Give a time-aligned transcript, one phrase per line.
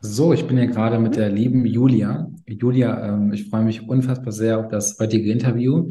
[0.00, 2.30] So, ich bin hier gerade mit der lieben Julia.
[2.46, 5.88] Julia, ähm, ich freue mich unfassbar sehr auf das heutige Interview.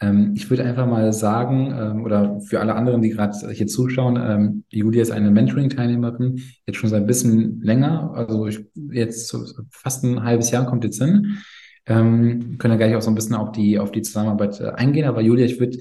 [0.00, 4.16] Ähm, ich würde einfach mal sagen, ähm, oder für alle anderen, die gerade hier zuschauen,
[4.16, 9.44] ähm, Julia ist eine Mentoring-Teilnehmerin, jetzt schon seit ein bisschen länger, also ich, jetzt so
[9.70, 11.38] fast ein halbes Jahr kommt jetzt hin.
[11.86, 15.06] Ähm, können ja gleich auch so ein bisschen auf die, auf die Zusammenarbeit äh, eingehen.
[15.06, 15.78] Aber Julia, ich würde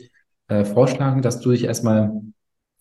[0.50, 2.12] äh, vorschlagen, dass du dich erstmal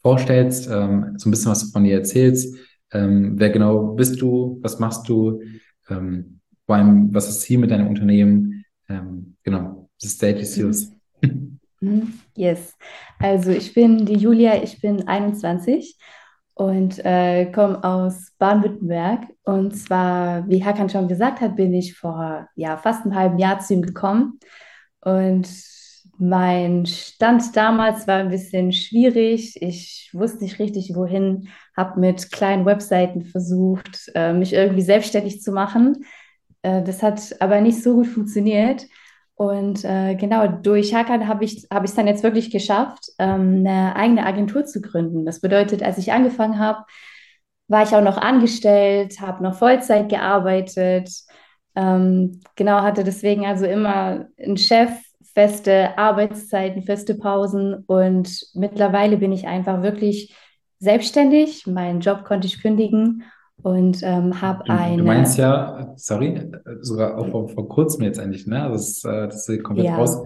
[0.03, 2.57] vorstellst, ähm, so ein bisschen was von dir erzählst
[2.93, 4.59] ähm, wer genau bist du?
[4.63, 5.41] Was machst du?
[5.89, 8.65] Ähm, vor allem, was ist Ziel mit deinem Unternehmen?
[8.89, 10.93] Ähm, genau, the stage is yours.
[12.37, 12.77] Yes.
[13.19, 15.99] Also ich bin die Julia, ich bin 21
[16.55, 19.27] und äh, komme aus Baden-Württemberg.
[19.43, 23.59] Und zwar, wie Hakan schon gesagt hat, bin ich vor ja, fast einem halben Jahr
[23.59, 24.39] zu ihm gekommen.
[25.01, 25.49] Und
[26.19, 29.61] mein Stand damals war ein bisschen schwierig.
[29.61, 35.53] Ich wusste nicht richtig, wohin, habe mit kleinen Webseiten versucht, äh, mich irgendwie selbstständig zu
[35.53, 36.05] machen.
[36.63, 38.87] Äh, das hat aber nicht so gut funktioniert.
[39.35, 43.97] Und äh, genau, durch Hakan habe ich es hab dann jetzt wirklich geschafft, ähm, eine
[43.97, 45.25] eigene Agentur zu gründen.
[45.25, 46.85] Das bedeutet, als ich angefangen habe,
[47.69, 51.11] war ich auch noch angestellt, habe noch Vollzeit gearbeitet.
[51.75, 54.91] Ähm, genau, hatte deswegen also immer einen Chef,
[55.35, 60.37] feste Arbeitszeiten, feste Pausen und mittlerweile bin ich einfach wirklich
[60.83, 61.67] selbstständig.
[61.67, 63.23] Meinen Job konnte ich kündigen
[63.63, 64.97] und ähm, habe eine.
[64.99, 68.69] Du meinst ja, sorry, sogar auch vor, vor kurzem jetzt eigentlich, ne?
[68.71, 69.97] Das, äh, das ist komplett ja.
[69.97, 70.21] raus.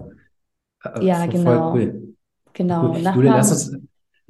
[0.83, 1.71] Äh, ja, voll, genau.
[1.71, 2.15] Voll cool.
[2.53, 2.89] Genau.
[2.89, 3.13] Cool.
[3.15, 3.77] Julia, lass uns,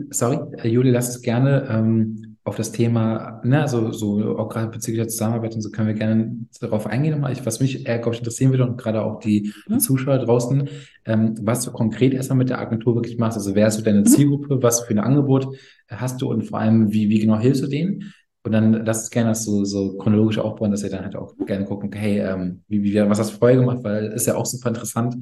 [0.09, 4.69] sorry, äh, Julia, lass uns gerne ähm, auf das Thema, ne, also so auch gerade
[4.69, 7.25] bezüglich der Zusammenarbeit und so können wir gerne darauf eingehen.
[7.29, 9.79] Ich, was mich eher, glaube ich, interessieren würde und gerade auch die, die mhm.
[9.79, 10.69] Zuschauer draußen,
[11.05, 13.37] ähm, was du konkret erstmal mit der Agentur wirklich machst.
[13.37, 14.05] Also wer ist so deine mhm.
[14.05, 15.57] Zielgruppe, was für ein Angebot
[15.89, 18.13] hast du und vor allem, wie, wie genau hilfst du denen?
[18.43, 21.33] Und dann lass es gerne das so, so chronologisch aufbauen, dass ihr dann halt auch
[21.45, 24.45] gerne gucken, hey, ähm, wie, wie, was hast du vorher gemacht, weil ist ja auch
[24.45, 25.17] super interessant.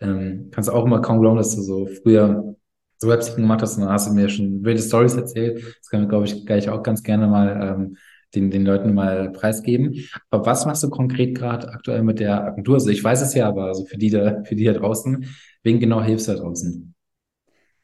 [0.00, 2.56] Ähm, kannst du auch immer kaum glauben, dass du so früher
[3.02, 5.62] so Webseiten gemacht hast, dann hast du mir schon wilde Stories erzählt.
[5.80, 7.96] Das können wir, glaube ich, gleich auch ganz gerne mal ähm,
[8.34, 9.96] den, den Leuten mal preisgeben.
[10.30, 12.74] Aber was machst du konkret gerade aktuell mit der Agentur?
[12.74, 15.26] Also ich weiß es ja, aber also für die da, für die da draußen,
[15.64, 16.94] wen genau hilfst du da draußen?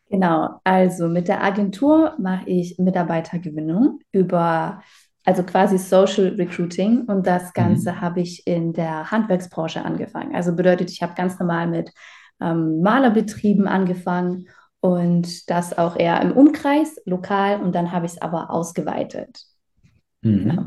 [0.09, 4.81] Genau, also mit der Agentur mache ich Mitarbeitergewinnung über,
[5.25, 8.01] also quasi Social Recruiting und das Ganze mhm.
[8.01, 10.35] habe ich in der Handwerksbranche angefangen.
[10.35, 11.91] Also bedeutet, ich habe ganz normal mit
[12.41, 14.47] ähm, Malerbetrieben angefangen
[14.81, 19.43] und das auch eher im Umkreis, lokal und dann habe ich es aber ausgeweitet.
[20.23, 20.39] Mhm.
[20.39, 20.67] Genau.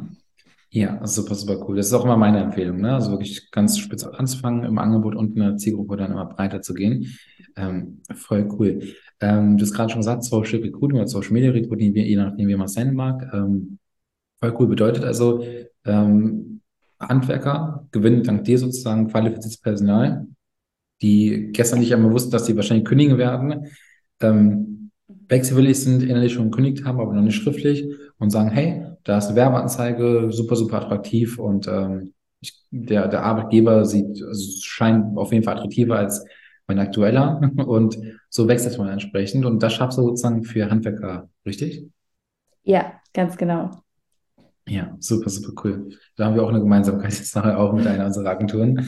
[0.73, 1.75] Ja, super, super cool.
[1.75, 2.93] Das ist auch immer meine Empfehlung, ne?
[2.93, 6.73] Also wirklich ganz spitz anzufangen, im Angebot und in der Zielgruppe dann immer breiter zu
[6.73, 7.13] gehen.
[7.57, 8.81] Ähm, voll cool.
[9.19, 12.55] Ähm, du hast gerade schon gesagt, Social Recruiting oder Social Media Recruiting, je nachdem, wie
[12.55, 13.29] man es nennen mag.
[13.33, 13.79] Ähm,
[14.39, 15.43] voll cool bedeutet also,
[15.83, 16.61] ähm,
[17.01, 20.27] Handwerker gewinnen dank dir sozusagen qualifiziertes Personal,
[21.01, 23.67] die gestern nicht einmal wussten, dass sie wahrscheinlich kündigen werden,
[24.23, 24.91] ähm,
[25.27, 27.85] wechselwillig sind, innerlich schon gekündigt haben, aber noch nicht schriftlich
[28.19, 33.23] und sagen, hey, da ist eine Werbeanzeige, super, super attraktiv und ähm, ich, der, der
[33.23, 36.25] Arbeitgeber sieht, also scheint auf jeden Fall attraktiver als
[36.67, 37.97] mein aktueller und
[38.29, 41.87] so wechselt man entsprechend und das schaffst du sozusagen für Handwerker, richtig?
[42.63, 43.71] Ja, ganz genau.
[44.67, 45.89] Ja, super, super cool.
[46.15, 48.87] Da haben wir auch eine Gemeinsamkeit jetzt nachher auch mit einer unserer Agenturen.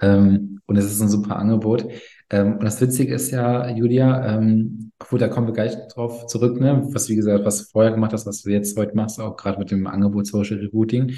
[0.00, 1.86] Ähm, und es ist ein super Angebot.
[2.30, 6.60] Ähm, und das Witzige ist ja, Julia, ähm, obwohl da kommen wir gleich drauf zurück,
[6.60, 9.36] ne, was wie gesagt, was du vorher gemacht hast, was du jetzt heute machst, auch
[9.36, 11.12] gerade mit dem Angebot Social Recruiting.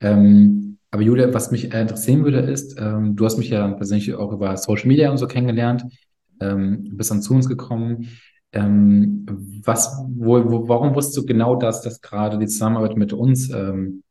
[0.00, 4.32] Ähm, aber Julia, was mich interessieren würde, ist, ähm, du hast mich ja persönlich auch
[4.32, 5.84] über Social Media und so kennengelernt,
[6.40, 8.08] ähm, bist dann zu uns gekommen.
[8.52, 9.26] Ähm,
[9.64, 14.02] was, wo, wo, warum wusstest du genau, dass das gerade die Zusammenarbeit mit uns ähm,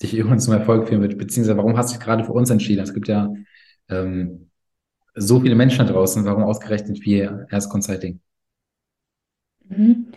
[0.00, 1.18] dich irgendwann zum Erfolg führen wird?
[1.18, 2.82] Beziehungsweise warum hast du dich gerade für uns entschieden?
[2.82, 3.32] Es gibt ja
[3.88, 4.47] ähm,
[5.18, 8.20] so viele Menschen da draußen, warum ausgerechnet wir Erst Consulting?
[9.68, 10.12] Mhm.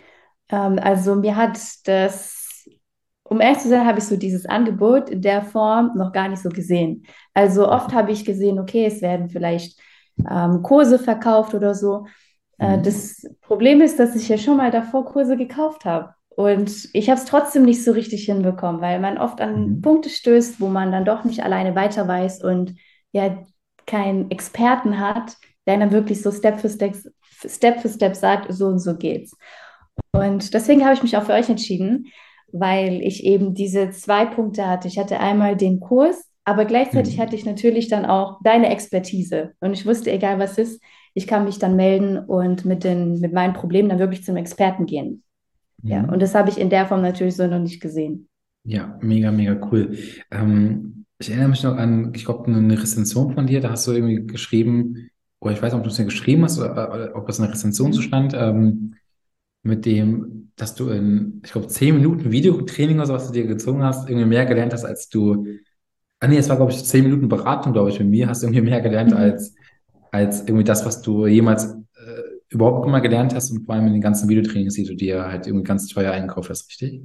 [0.48, 2.66] Ähm, also mir hat das,
[3.24, 6.42] um ehrlich zu sein, habe ich so dieses Angebot in der Form noch gar nicht
[6.42, 7.04] so gesehen.
[7.34, 9.80] Also oft habe ich gesehen, okay, es werden vielleicht
[10.28, 12.06] ähm, Kurse verkauft oder so.
[12.58, 12.82] Äh, mhm.
[12.82, 16.14] Das Problem ist, dass ich ja schon mal davor Kurse gekauft habe.
[16.28, 19.82] Und ich habe es trotzdem nicht so richtig hinbekommen, weil man oft an mhm.
[19.82, 22.74] Punkte stößt, wo man dann doch nicht alleine weiter weiß und
[23.12, 23.44] ja,
[23.86, 25.36] keinen Experten hat,
[25.66, 26.96] der dann wirklich so Step für Step,
[27.46, 29.36] Step für Step sagt, so und so geht's.
[30.12, 32.06] Und deswegen habe ich mich auch für euch entschieden,
[32.52, 34.88] weil ich eben diese zwei Punkte hatte.
[34.88, 37.22] Ich hatte einmal den Kurs, aber gleichzeitig mhm.
[37.22, 39.52] hatte ich natürlich dann auch deine Expertise.
[39.60, 40.82] Und ich wusste, egal was ist,
[41.14, 44.86] ich kann mich dann melden und mit, den, mit meinen Problemen dann wirklich zum Experten
[44.86, 45.22] gehen.
[45.82, 45.90] Mhm.
[45.90, 48.28] Ja, und das habe ich in der Form natürlich so noch nicht gesehen.
[48.64, 49.96] Ja, mega, mega cool.
[50.30, 53.92] Ähm, ich erinnere mich noch an, ich glaube, eine Rezension von dir, da hast du
[53.92, 55.10] irgendwie geschrieben,
[55.40, 57.44] oder ich weiß nicht, ob du es ja geschrieben hast oder, oder ob das in
[57.44, 58.02] der Rezension so Mhm.
[58.02, 58.94] stand, ähm,
[59.62, 63.46] mit dem, dass du in, ich glaube, zehn Minuten Videotraining oder so, was du dir
[63.46, 65.46] gezogen hast, irgendwie mehr gelernt hast, als du,
[66.20, 68.46] ah nee, es war, glaube ich, zehn Minuten Beratung, glaube ich, mit mir, hast du
[68.48, 69.14] irgendwie mehr gelernt Mhm.
[69.14, 69.54] als,
[70.12, 73.94] als irgendwie das, was du jemals äh, überhaupt immer gelernt hast und vor allem in
[73.94, 77.02] den ganzen Videotrainings, die du dir halt irgendwie ganz teuer eingekauft hast, richtig?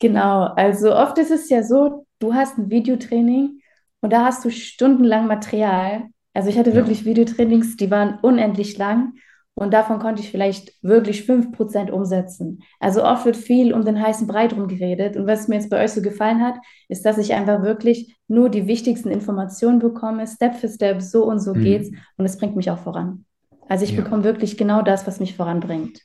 [0.00, 3.60] Genau, also oft ist es ja so, du hast ein Videotraining
[4.00, 6.04] und da hast du stundenlang Material.
[6.34, 6.76] Also ich hatte Ja.
[6.76, 9.14] wirklich Videotrainings, die waren unendlich lang
[9.54, 12.60] und davon konnte ich vielleicht wirklich 5% umsetzen.
[12.78, 15.82] Also oft wird viel um den heißen Brei drum geredet und was mir jetzt bei
[15.82, 16.56] euch so gefallen hat,
[16.88, 21.40] ist, dass ich einfach wirklich nur die wichtigsten Informationen bekomme, Step für Step, so und
[21.40, 21.98] so geht's Mhm.
[22.18, 23.24] und es bringt mich auch voran.
[23.68, 24.02] Also ich Ja.
[24.02, 26.02] bekomme wirklich genau das, was mich voranbringt.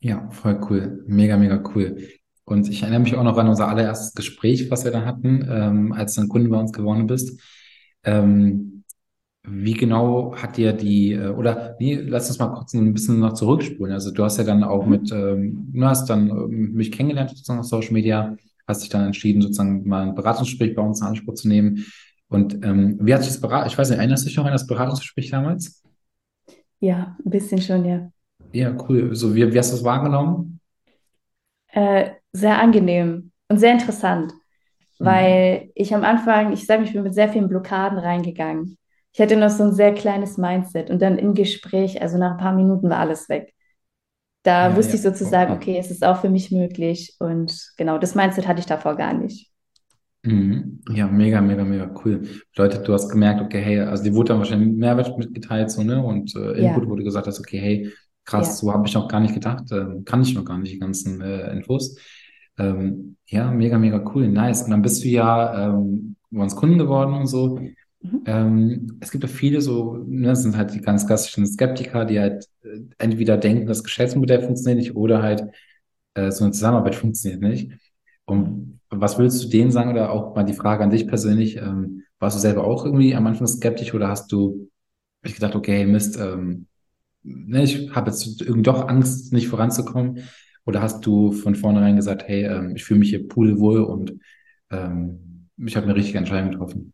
[0.00, 1.04] Ja, voll cool.
[1.06, 1.98] Mega, mega cool.
[2.46, 5.92] Und ich erinnere mich auch noch an unser allererstes Gespräch, was wir da hatten, ähm,
[5.94, 7.40] als du ein Kunde bei uns geworden bist.
[8.04, 8.84] Ähm,
[9.48, 13.34] wie genau hat dir die, äh, oder nee, lass uns mal kurz ein bisschen noch
[13.34, 13.92] zurückspulen.
[13.94, 14.90] Also du hast ja dann auch Mhm.
[14.90, 18.36] mit, ähm, du hast dann ähm, mich kennengelernt sozusagen auf Social Media,
[18.68, 21.84] hast dich dann entschieden, sozusagen mal ein Beratungsgespräch bei uns in Anspruch zu nehmen.
[22.28, 24.52] Und ähm, wie hat sich das Berat, ich weiß nicht, erinnerst du dich noch an
[24.52, 25.82] das Beratungsgespräch damals?
[26.80, 28.10] Ja, ein bisschen schon, ja.
[28.52, 29.14] Ja, cool.
[29.14, 30.60] So, wie, wie hast du das wahrgenommen?
[31.68, 34.32] Äh, sehr angenehm und sehr interessant,
[35.00, 35.36] Mhm.
[35.38, 38.78] weil ich am Anfang, ich sage, ich bin mit sehr vielen Blockaden reingegangen.
[39.12, 42.38] Ich hatte noch so ein sehr kleines Mindset und dann im Gespräch, also nach ein
[42.38, 43.54] paar Minuten war alles weg.
[44.44, 45.54] Da Ja, wusste ja, ich sozusagen, okay.
[45.54, 49.12] okay, es ist auch für mich möglich und genau, das Mindset hatte ich davor gar
[49.14, 49.52] nicht.
[50.22, 50.80] Mhm.
[50.90, 52.22] Ja, mega, mega, mega cool.
[52.52, 56.02] Bedeutet, du hast gemerkt, okay, hey, also dir wurde dann wahrscheinlich Mehrwert mitgeteilt, so, ne?
[56.02, 57.92] Und äh, Input, Ja, wo du gesagt hast, okay, hey,
[58.24, 58.58] krass, ja.
[58.58, 61.20] so habe ich noch gar nicht gedacht, ähm, kann ich noch gar nicht, die ganzen
[61.20, 61.96] äh, Infos.
[62.58, 64.62] Ähm, ja, mega, mega cool, nice.
[64.62, 67.58] Und dann bist du ja ähm, bei uns Kunden geworden und so.
[68.00, 68.22] Mhm.
[68.26, 72.20] Ähm, es gibt ja viele so, ne, das sind halt die ganz klassischen Skeptiker, die
[72.20, 75.44] halt äh, entweder denken, das Geschäftsmodell funktioniert nicht oder halt
[76.14, 77.72] äh, so eine Zusammenarbeit funktioniert nicht.
[78.24, 82.02] Und was würdest du denen sagen oder auch mal die Frage an dich persönlich, ähm,
[82.18, 84.70] warst du selber auch irgendwie am Anfang skeptisch oder hast du
[85.22, 86.66] echt gedacht, okay, Mist, ähm,
[87.22, 90.20] ne, ich habe jetzt irgendwie doch Angst, nicht voranzukommen?
[90.66, 94.18] Oder hast du von vornherein gesagt, hey, ähm, ich fühle mich hier pudelwohl und
[94.70, 96.92] ähm, ich habe eine richtige Entscheidung getroffen?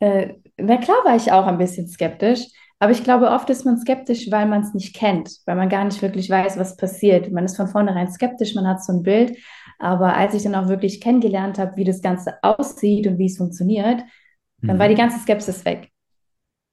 [0.00, 2.44] Äh, na klar war ich auch ein bisschen skeptisch,
[2.78, 5.84] aber ich glaube, oft ist man skeptisch, weil man es nicht kennt, weil man gar
[5.84, 7.32] nicht wirklich weiß, was passiert.
[7.32, 9.36] Man ist von vornherein skeptisch, man hat so ein Bild,
[9.78, 13.38] aber als ich dann auch wirklich kennengelernt habe, wie das Ganze aussieht und wie es
[13.38, 14.02] funktioniert,
[14.66, 14.96] dann war die Mhm.
[14.96, 15.90] ganze Skepsis weg.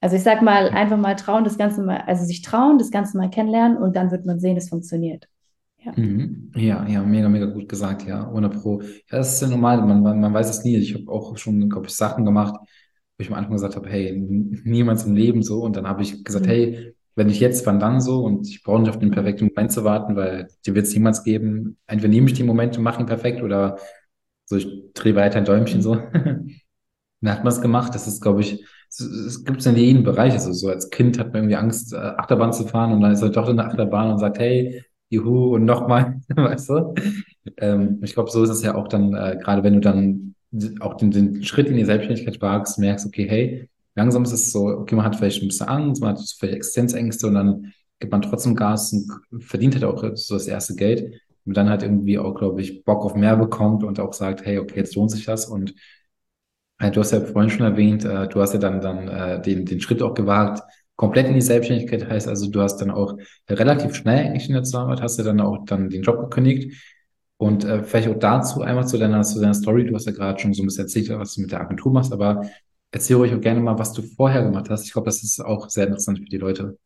[0.01, 3.18] Also ich sag mal, einfach mal trauen, das Ganze mal, also sich trauen, das Ganze
[3.18, 5.27] mal kennenlernen und dann wird man sehen, es funktioniert.
[5.86, 5.94] Ja.
[5.96, 6.52] Mhm.
[6.56, 8.82] Ja, ja, mega, mega gut gesagt, ja, ohne Pro.
[8.82, 10.78] Ja, das ist ja normal, man, man, man weiß es nie.
[10.78, 14.14] Ich habe auch schon, glaube ich, Sachen gemacht, wo ich am Anfang gesagt habe, hey,
[14.64, 15.62] niemals im Leben so.
[15.62, 16.50] Und dann habe ich gesagt, Mhm.
[16.50, 18.24] hey, wenn nicht jetzt, wann dann so?
[18.26, 21.24] Und ich brauche nicht auf den perfekten Moment zu warten, weil die wird es niemals
[21.24, 21.78] geben.
[21.88, 23.78] Entweder nehme ich den Moment und mache ihn perfekt oder
[24.46, 25.96] so, ich drehe weiter ein Däumchen so.
[27.22, 27.96] Dann hat man es gemacht.
[27.96, 30.34] Das ist, glaube ich, es, es gibt es in jedem Bereich.
[30.34, 33.22] Also so als Kind hat man irgendwie Angst, äh, Achterbahn zu fahren und dann ist
[33.22, 36.94] er doch in der Achterbahn und sagt, hey, juhu, und nochmal, weißt du?
[37.57, 40.36] Ähm, ich glaube, so ist es ja auch dann, äh, gerade wenn du dann
[40.80, 44.68] auch den, den Schritt in die Selbstständigkeit wagst, merkst, okay, hey, langsam ist es so,
[44.68, 48.22] okay, man hat vielleicht ein bisschen Angst, man hat vielleicht Existenzängste und dann gibt man
[48.22, 52.36] trotzdem Gas und verdient halt auch so das erste Geld und dann halt irgendwie auch,
[52.36, 55.46] glaube ich, Bock auf mehr bekommt und auch sagt, hey, okay, jetzt lohnt sich das
[55.46, 55.74] und
[56.79, 59.65] äh, Du hast ja vorhin schon erwähnt, äh, du hast ja dann, dann äh, den,
[59.65, 60.62] den Schritt auch gewagt,
[60.96, 62.08] komplett in die Selbstständigkeit.
[62.10, 63.18] Heißt also, du hast dann auch
[63.50, 66.82] relativ schnell eigentlich in der Zusammenarbeit, hast du dann auch dann den Job gekündigt.
[67.38, 69.86] Und äh, vielleicht auch dazu einmal zu deiner, zu deiner Story.
[69.86, 72.14] Du hast ja gerade schon so ein bisschen erzählt, was du mit der Agentur machst,
[72.14, 72.50] aber
[72.92, 74.86] erzähl ruhig auch gerne mal, was du vorher gemacht hast.
[74.86, 76.78] Ich glaube, das ist auch sehr interessant für die Leute.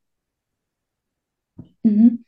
[1.84, 2.25] Mhm.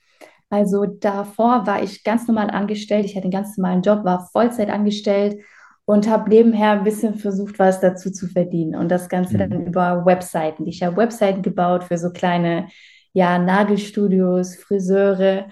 [0.49, 3.05] Also davor war ich ganz normal angestellt.
[3.05, 5.41] Ich hatte einen ganz normalen Job, war Vollzeit angestellt
[5.91, 8.75] und habe nebenher ein bisschen versucht, was dazu zu verdienen.
[8.75, 9.67] Und das Ganze dann Mhm.
[9.67, 10.65] über Webseiten.
[10.67, 12.67] Ich habe Webseiten gebaut für so kleine,
[13.13, 15.47] ja, Nagelstudios, Friseure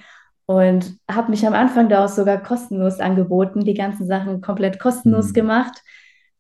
[0.46, 5.30] und habe mich am Anfang da auch sogar kostenlos angeboten, die ganzen Sachen komplett kostenlos
[5.30, 5.34] Mhm.
[5.34, 5.82] gemacht.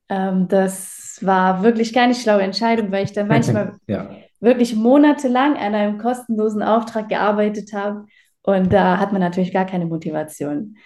[0.07, 5.75] Ähm, das war wirklich keine schlaue Entscheidung, weil ich dann manchmal Ja, wirklich monatelang an
[5.75, 8.05] einem kostenlosen Auftrag gearbeitet habe.
[8.43, 10.77] Und da hat man natürlich gar keine Motivation.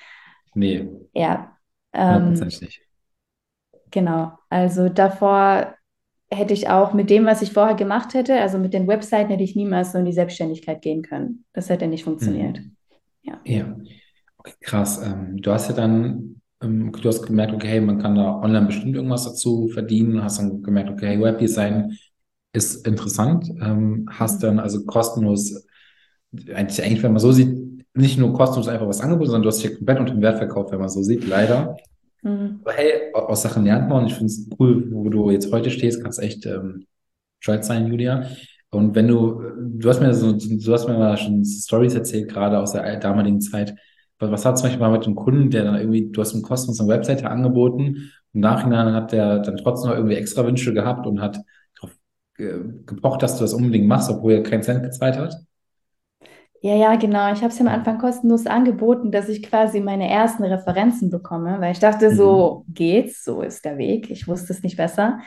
[0.55, 1.57] nee, Ja,
[1.93, 2.81] ähm, hundertprozentig nicht.
[3.93, 4.33] Genau.
[4.49, 5.73] Also davor
[6.29, 9.43] hätte ich auch mit dem, was ich vorher gemacht hätte, also mit den Webseiten, hätte
[9.43, 11.45] ich niemals so in die Selbstständigkeit gehen können.
[11.53, 12.59] Das hätte nicht funktioniert.
[12.59, 12.75] Mhm.
[13.21, 13.39] Ja.
[13.45, 13.75] Ja,
[14.37, 15.01] okay, krass.
[15.05, 18.95] Ähm, du hast ja dann ähm, du hast gemerkt, okay, man kann da online bestimmt
[18.95, 21.97] irgendwas dazu verdienen, hast dann gemerkt, okay, Webdesign
[22.53, 25.65] ist interessant, ähm, hast dann also kostenlos,
[26.53, 27.57] eigentlich, eigentlich, wenn man so sieht,
[27.95, 30.71] nicht nur kostenlos einfach was angeboten, sondern du hast dich komplett unter dem Wert verkauft,
[30.71, 31.75] wenn man so sieht, leider.
[32.23, 32.61] Mhm.
[32.63, 35.69] Aber hey, aus Sachen lernt man und ich finde es cool, wo du jetzt heute
[35.69, 36.85] stehst, kannst echt ähm,
[37.39, 38.25] stolz sein, Julia.
[38.71, 39.41] Und wenn du,
[39.77, 43.39] du hast mir so, du hast mir mal schon Stories erzählt, gerade aus der damaligen
[43.41, 43.75] Zeit.
[44.19, 46.41] Was, was hat zum Beispiel mal mit einem Kunden, der dann irgendwie, du hast ihm
[46.41, 51.05] kostenlos eine Webseite angeboten, im Nachhinein hat der dann trotzdem noch irgendwie extra Wünsche gehabt
[51.05, 51.39] und hat
[51.75, 51.95] darauf
[52.35, 55.35] gepocht, dass du das unbedingt machst, obwohl er keinen Cent gezahlt hat?
[56.65, 57.29] Ja, ja, genau.
[57.33, 61.73] Ich habe es am Anfang kostenlos angeboten, dass ich quasi meine ersten Referenzen bekomme, weil
[61.73, 62.73] ich dachte, so mhm.
[62.73, 64.09] geht's, so ist der Weg.
[64.09, 65.19] Ich wusste es nicht besser.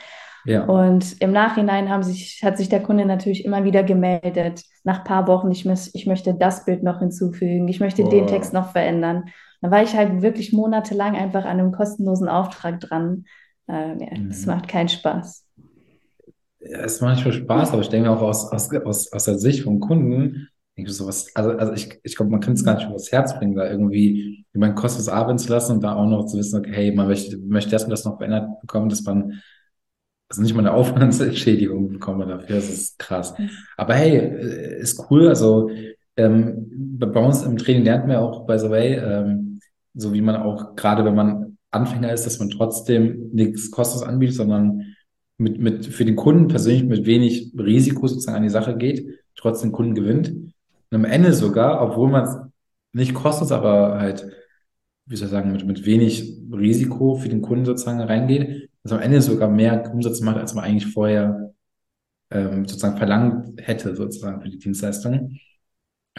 [0.45, 0.63] Ja.
[0.63, 5.03] Und im Nachhinein haben sich, hat sich der Kunde natürlich immer wieder gemeldet, nach ein
[5.03, 8.09] paar Wochen, ich, muss, ich möchte das Bild noch hinzufügen, ich möchte oh.
[8.09, 9.25] den Text noch verändern.
[9.61, 13.25] Dann war ich halt wirklich monatelang einfach an einem kostenlosen Auftrag dran.
[13.67, 14.29] Äh, ja, mhm.
[14.29, 15.45] Das macht keinen Spaß.
[16.61, 19.37] Ja, es macht nicht viel Spaß, aber ich denke auch aus, aus, aus, aus der
[19.37, 20.49] Sicht vom Kunden,
[20.85, 23.55] ich sowas, also, also ich, ich glaube, man kann es gar nicht übers Herz bringen,
[23.55, 26.91] da irgendwie jemanden kostenlos arbeiten zu lassen und da auch noch zu wissen, okay, hey,
[26.91, 29.41] man möchte, möchte das und das noch verändert bekommen, dass man
[30.29, 33.33] also nicht mal eine Aufwandsentschädigung bekommen dafür, das ist krass.
[33.75, 35.69] Aber hey, äh, ist cool, also
[36.15, 36.67] ähm,
[36.99, 39.59] bei uns im Training lernt man auch, by the way, ähm,
[39.93, 44.35] so wie man auch, gerade wenn man Anfänger ist, dass man trotzdem nichts kostenlos anbietet,
[44.35, 44.95] sondern
[45.37, 49.71] mit, mit, für den Kunden persönlich mit wenig Risiko sozusagen an die Sache geht, trotzdem
[49.71, 50.53] Kunden gewinnt.
[50.89, 52.37] Und am Ende sogar, obwohl man es
[52.93, 54.27] nicht kostet, aber halt,
[55.05, 58.99] wie soll ich sagen, mit, mit wenig Risiko für den Kunden sozusagen reingeht, dass am
[58.99, 61.53] Ende sogar mehr Umsatz macht, als man eigentlich vorher
[62.31, 65.37] ähm, sozusagen verlangt hätte, sozusagen für die Dienstleistung.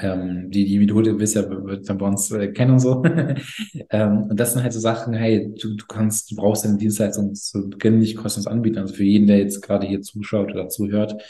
[0.01, 3.03] Ähm, die, die Methode wisst ja, wird dann bei uns äh, kennen und so.
[3.91, 7.35] ähm, und das sind halt so Sachen, hey, du, du kannst, du brauchst deine Dienstleistung
[7.35, 8.79] zu Beginn nicht kostenlos anbieten.
[8.79, 11.21] Also für jeden, der jetzt gerade hier zuschaut oder zuhört,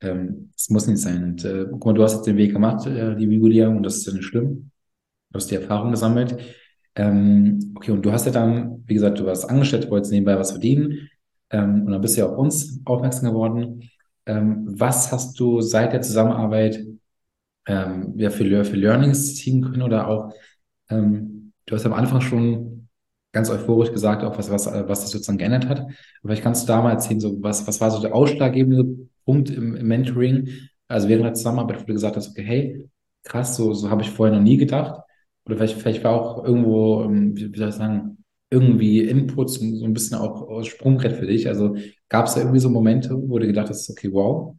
[0.00, 1.24] ähm, muss nicht sein.
[1.24, 3.96] Und äh, guck mal, du hast jetzt den Weg gemacht, äh, liebe Julia, und das
[3.96, 4.70] ist ja nicht schlimm.
[5.30, 6.36] Du hast die Erfahrung gesammelt.
[6.94, 10.52] Ähm, okay, und du hast ja dann, wie gesagt, du warst angestellt, wolltest nebenbei was
[10.52, 11.08] verdienen.
[11.50, 13.90] Ähm, und dann bist du ja auf uns aufmerksam geworden.
[14.26, 16.84] Ähm, was hast du seit der Zusammenarbeit
[17.66, 20.32] ähm, ja, für, für Learnings ziehen können oder auch,
[20.90, 22.88] ähm, du hast am Anfang schon
[23.32, 25.86] ganz euphorisch gesagt, auch was, was, was das sozusagen geändert hat.
[26.22, 29.76] Vielleicht kannst du da mal erzählen, so was, was war so der ausschlaggebende Punkt im,
[29.76, 30.48] im Mentoring?
[30.88, 32.88] Also während der Zusammenarbeit, wo du gesagt hast, okay, hey,
[33.24, 35.02] krass, so, so habe ich vorher noch nie gedacht.
[35.44, 39.92] Oder vielleicht, vielleicht war auch irgendwo, ähm, wie soll ich sagen, irgendwie Inputs, so ein
[39.92, 41.48] bisschen auch Sprungbrett für dich.
[41.48, 41.76] Also
[42.08, 44.56] gab es da irgendwie so Momente, wo du gedacht hast, okay, wow?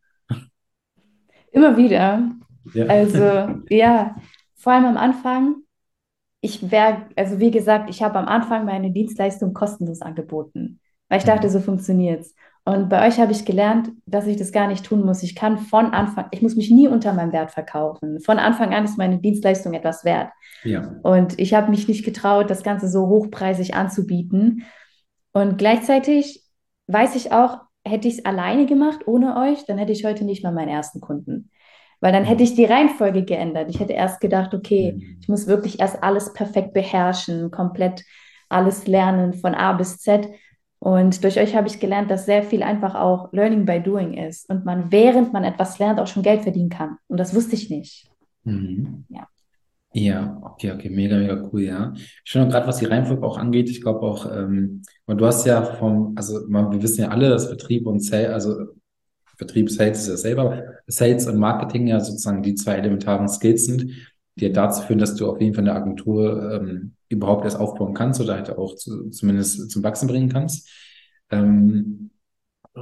[1.52, 2.32] Immer wieder.
[2.74, 2.86] Ja.
[2.86, 4.16] Also ja,
[4.56, 5.56] vor allem am Anfang.
[6.40, 11.26] Ich wäre, also wie gesagt, ich habe am Anfang meine Dienstleistung kostenlos angeboten, weil ich
[11.26, 11.30] mhm.
[11.30, 12.36] dachte, so funktioniert es.
[12.68, 15.24] Und bei euch habe ich gelernt, dass ich das gar nicht tun muss.
[15.24, 18.20] Ich kann von Anfang, ich muss mich nie unter meinem Wert verkaufen.
[18.20, 20.34] Von Anfang an ist meine Dienstleistung etwas wert.
[20.66, 20.96] Ja.
[21.02, 24.66] Und ich habe mich nicht getraut, das Ganze so hochpreisig anzubieten.
[25.32, 26.44] Und gleichzeitig
[26.88, 30.44] weiß ich auch, hätte ich es alleine gemacht, ohne euch, dann hätte ich heute nicht
[30.44, 31.52] mal meinen ersten Kunden.
[32.02, 33.70] Weil dann hätte ich die Reihenfolge geändert.
[33.70, 35.20] Ich hätte erst gedacht, okay, mhm.
[35.22, 38.04] ich muss wirklich erst alles perfekt beherrschen, komplett
[38.50, 40.28] alles lernen von A bis Z.
[40.80, 44.50] Und durch euch habe ich gelernt, dass sehr viel einfach auch Learning by Doing ist
[44.50, 46.98] und man, während man etwas lernt, auch schon Geld verdienen kann.
[47.08, 48.10] Und das wusste ich nicht.
[48.44, 49.06] Mhm.
[49.10, 49.28] Ja.
[49.94, 51.94] Ja, okay, okay, mega, mega cool, ja.
[52.24, 55.64] Ich finde gerade, was die Reihenfolge auch angeht, ich glaube auch, ähm, du hast ja
[55.64, 58.68] vom, also man, wir wissen ja alle, dass Vertrieb und Sales, also
[59.38, 63.92] Vertrieb, Sales ist ja selber, Sales und Marketing ja sozusagen die zwei elementaren Skills sind,
[64.36, 67.94] die ja dazu führen, dass du auf jeden Fall eine Agentur ähm, überhaupt erst aufbauen
[67.94, 70.70] kannst oder halt auch zu, zumindest zum Wachsen bringen kannst.
[71.30, 72.12] Ähm,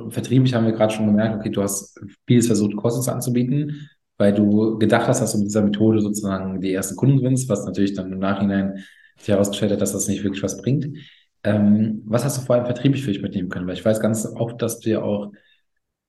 [0.10, 4.78] vertrieblich haben wir gerade schon gemerkt, okay, du hast vieles versucht, Kosten anzubieten, weil du
[4.78, 8.12] gedacht hast, dass du mit dieser Methode sozusagen die ersten Kunden gewinnst, was natürlich dann
[8.12, 8.84] im Nachhinein
[9.18, 10.88] sich herausgestellt hat, dass das nicht wirklich was bringt.
[11.44, 13.68] Ähm, was hast du vor allem vertrieblich für dich mitnehmen können?
[13.68, 15.32] Weil ich weiß ganz oft, dass du ja auch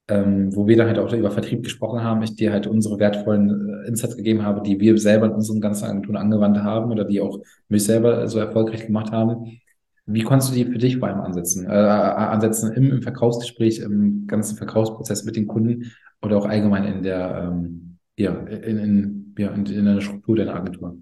[0.08, 3.68] ähm, wo wir dann halt auch über Vertrieb gesprochen haben, ich dir halt unsere wertvollen
[3.84, 7.20] äh, Insights gegeben habe, die wir selber in unseren ganzen Agenturen angewandt haben oder die
[7.20, 9.58] auch mich selber so erfolgreich gemacht haben.
[10.06, 11.66] Wie konntest du die für dich vor allem ansetzen?
[11.66, 15.90] Äh, äh, ansetzen im, im Verkaufsgespräch, im ganzen Verkaufsprozess mit den Kunden
[16.22, 20.54] oder auch allgemein in der, ähm, ja, in, in, ja, in, in der Struktur deiner
[20.54, 20.96] Agentur?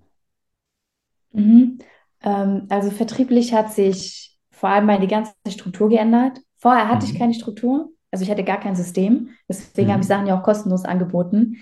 [1.33, 1.79] Mhm.
[2.23, 6.41] Ähm, also vertrieblich hat sich vor allem meine ganze Struktur geändert.
[6.57, 7.13] Vorher hatte mhm.
[7.13, 7.91] ich keine Struktur.
[8.15, 9.31] Also ich hatte gar kein System.
[9.49, 9.93] Deswegen mhm.
[9.93, 11.57] habe ich Sachen ja auch kostenlos angeboten.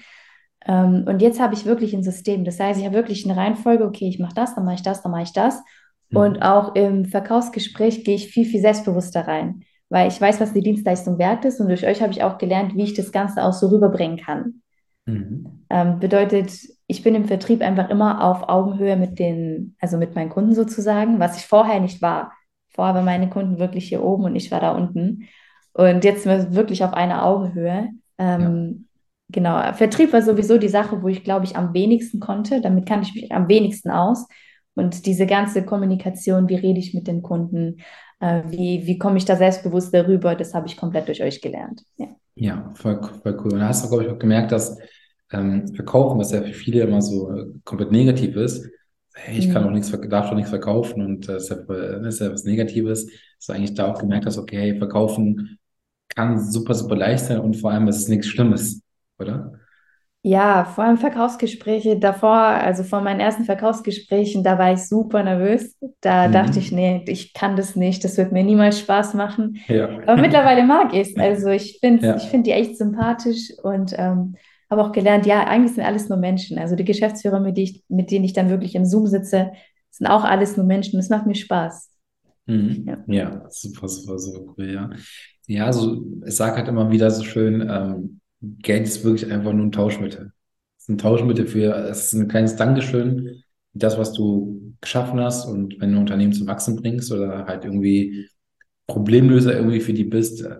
[0.67, 2.45] Ähm, und jetzt habe ich wirklich ein System.
[2.45, 5.03] Das heißt, ich habe wirklich eine Reihenfolge, okay, ich mache das, dann mache ich das,
[5.03, 5.63] dann mache ich das.
[6.13, 10.61] Und auch im Verkaufsgespräch gehe ich viel, viel selbstbewusster rein, weil ich weiß, was die
[10.61, 13.55] Dienstleistung wert ist und durch euch habe ich auch gelernt, wie ich das Ganze auch
[13.55, 14.61] so rüberbringen kann.
[15.07, 15.65] Mhm.
[15.71, 16.53] Ähm, bedeutet,
[16.87, 21.19] ich bin im Vertrieb einfach immer auf Augenhöhe mit den, also mit meinen Kunden sozusagen,
[21.19, 22.35] was ich vorher nicht war.
[22.69, 25.29] Vorher waren meine Kunden wirklich hier oben und ich war da unten.
[25.75, 27.89] Und jetzt sind wir wirklich auf einer Augenhöhe.
[28.19, 28.87] Ähm,
[29.29, 32.61] Genau, Vertrieb war sowieso die Sache, wo ich, glaube ich, am wenigsten konnte.
[32.61, 34.27] Damit kann ich mich am wenigsten aus.
[34.75, 37.79] Und diese ganze Kommunikation, wie rede ich mit den Kunden,
[38.21, 41.83] äh, wie, wie komme ich da selbstbewusst darüber, das habe ich komplett durch euch gelernt.
[41.97, 43.53] Ja, Ja, voll, voll cool.
[43.55, 44.79] Und da hast du, glaube ich, auch gemerkt, dass
[45.33, 48.69] ähm, Verkaufen, was ja für viele immer so äh, komplett negativ ist,
[49.15, 49.75] hey, ich kann auch Mhm.
[49.75, 53.07] nichts, verk- darf doch nichts verkaufen und äh, ist ja, das ist ja was Negatives,
[53.07, 55.59] dass du eigentlich da auch gemerkt hast, okay, hey, verkaufen
[56.15, 58.83] kann super, super leicht sein und vor allem ist es nichts Schlimmes,
[59.19, 59.53] oder?
[60.25, 65.77] Ja, vor allem Verkaufsgespräche davor, also vor meinen ersten Verkaufsgesprächen, da war ich super nervös.
[66.01, 66.77] Da dachte ich, Mhm.
[66.77, 69.59] nee, ich kann das nicht, das wird mir niemals Spaß machen.
[69.69, 69.89] Ja.
[70.07, 71.17] Aber mittlerweile mag ich es.
[71.19, 74.37] Also ich finde, ich Ja, finde die echt sympathisch und ähm,
[74.71, 76.57] habe auch gelernt, ja, eigentlich sind alles nur Menschen.
[76.59, 79.53] Also die Geschäftsführer, mit, die ich, mit denen ich dann wirklich im Zoom sitze,
[79.91, 81.01] sind auch alles nur Menschen.
[81.01, 81.91] Es macht mir Spaß.
[82.47, 82.85] Mhm.
[82.87, 83.05] Ja.
[83.07, 84.91] Ja, super, super, super cool, ja.
[85.47, 89.67] Ja, also ich sage halt immer wieder so schön, ähm, Geld ist wirklich einfach nur
[89.67, 90.33] ein Tauschmittel.
[90.79, 95.21] Es ist ein Tauschmittel für, es ist ein kleines Dankeschön, für das, was du geschaffen
[95.21, 98.29] hast und wenn du ein Unternehmen zum Wachsen bringst oder halt irgendwie
[98.87, 100.57] Problemlöser irgendwie für die bist, äh,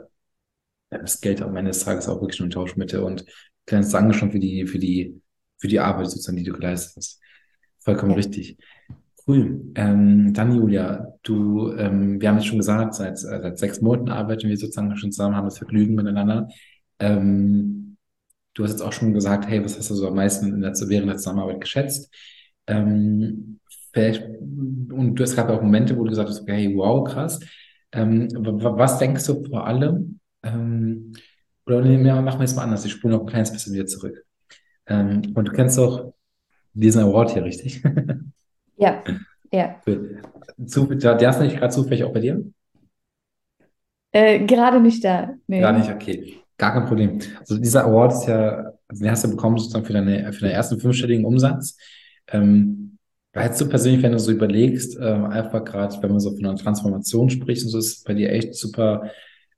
[0.91, 3.27] dann ist Geld am Ende des Tages auch wirklich nur ein Tauschmittel und ein
[3.67, 5.21] kleines Dankeschön für die, für die,
[5.59, 7.21] für die Arbeit sozusagen, die du geleistet hast.
[7.81, 8.17] Vollkommen Ja.
[8.19, 8.59] richtig.
[9.27, 9.73] Cool.
[9.77, 14.09] Ähm, dann Julia, du, ähm, wir haben jetzt schon gesagt, seit, äh, seit sechs Monaten
[14.11, 16.49] arbeiten wir sozusagen schon zusammen, haben das Vergnügen miteinander.
[16.99, 17.97] Ähm,
[18.55, 20.73] du hast jetzt auch schon gesagt, hey, was hast du so am meisten in der,
[20.89, 22.13] während der Zusammenarbeit geschätzt?
[22.67, 23.61] Ähm,
[23.93, 27.41] vielleicht, und du hast gerade auch Momente, wo du gesagt hast, okay, hey, wow, krass.
[27.93, 30.21] Ähm, wa- wa- was denkst du vor allem?
[30.43, 31.13] Ähm,
[31.67, 32.85] oder nee, machen wir es mal anders.
[32.85, 34.25] Ich spule noch ein kleines bisschen wieder zurück.
[34.87, 36.15] Ähm, und du kennst doch
[36.75, 37.83] diesen Award hier, richtig?
[38.83, 39.03] Ja,
[39.53, 39.81] ja.
[40.67, 42.45] Zu, der, der ist nicht gerade zufällig auch bei dir?
[44.11, 45.35] Äh, gerade nicht da.
[45.47, 45.61] Nee.
[45.61, 46.35] Gar nicht, okay.
[46.59, 47.21] Gar kein Problem.
[47.39, 50.51] Also dieser Award ist ja, also den hast du bekommen sozusagen für deine, für deinen
[50.51, 51.77] ersten fünfstelligen Umsatz.
[52.33, 52.99] Ähm,
[53.33, 56.57] hättest du persönlich, wenn du so überlegst, ähm, einfach gerade, wenn man so von einer
[56.57, 59.11] Transformation spricht und so, ist bei dir echt super,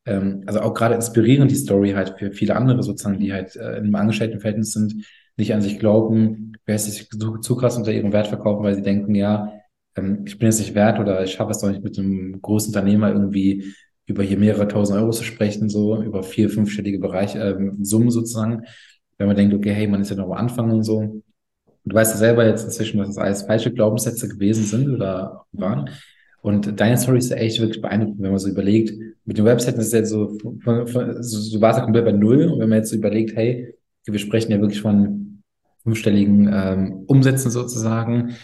[0.05, 3.77] ähm, also auch gerade inspirierend die Story halt für viele andere sozusagen, die halt äh,
[3.77, 8.29] einem Angestelltenverhältnis sind, nicht an sich glauben, wer sich zu, zu krass unter ihrem Wert
[8.29, 9.53] verkaufen, weil sie denken, ja,
[9.97, 12.69] ähm, ich bin jetzt nicht wert oder ich schaffe es doch nicht mit einem großen
[12.69, 13.75] Unternehmer irgendwie
[14.07, 18.63] über hier mehrere tausend Euro zu sprechen, so über vier, fünfstellige Bereich, ähm, Summen sozusagen.
[19.19, 20.99] Wenn man denkt, okay, hey, man ist ja noch am Anfang und so.
[20.99, 21.23] Und
[21.85, 25.91] du weißt ja selber jetzt inzwischen, dass das alles falsche Glaubenssätze gewesen sind oder waren.
[26.43, 28.93] Und deine Story ist ja echt wirklich beeindruckend, wenn man so überlegt.
[29.25, 32.13] Mit den Webseiten ist es jetzt so, von, von, so, du warst ja komplett bei
[32.13, 32.49] Null.
[32.49, 33.75] Und wenn man jetzt so überlegt, hey,
[34.07, 35.43] wir sprechen ja wirklich von
[35.83, 38.35] fünfstelligen ähm, Umsätzen sozusagen.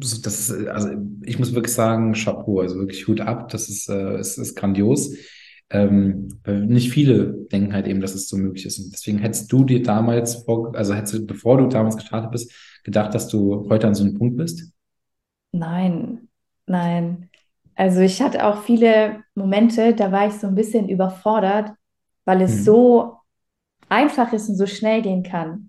[0.00, 0.88] So, das also
[1.22, 5.14] ich muss wirklich sagen, Chapeau, also wirklich Hut ab, das ist, äh, ist, ist grandios.
[5.70, 8.78] Ähm, nicht viele denken halt eben, dass es so möglich ist.
[8.78, 12.52] Und deswegen hättest du dir damals, vor, also hättest du, bevor du damals gestartet bist,
[12.84, 14.72] gedacht, dass du heute an so einem Punkt bist?
[15.52, 16.28] Nein,
[16.66, 17.30] nein.
[17.74, 21.72] Also ich hatte auch viele Momente, da war ich so ein bisschen überfordert,
[22.24, 22.64] weil es Mhm.
[22.64, 23.18] so
[23.92, 25.68] einfach ist und so schnell gehen kann.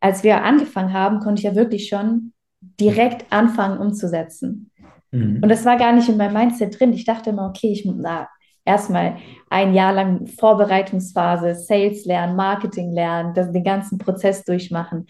[0.00, 4.70] Als wir angefangen haben, konnte ich ja wirklich schon direkt anfangen umzusetzen.
[5.40, 5.48] Und Mhm.
[5.48, 6.92] das war gar nicht in meinem Mindset drin.
[6.92, 8.28] Ich dachte immer, okay, ich muss na,
[8.64, 9.16] erstmal
[9.50, 15.06] ein Jahr lang Vorbereitungsphase, Sales lernen, Marketing lernen, das, den ganzen Prozess durchmachen.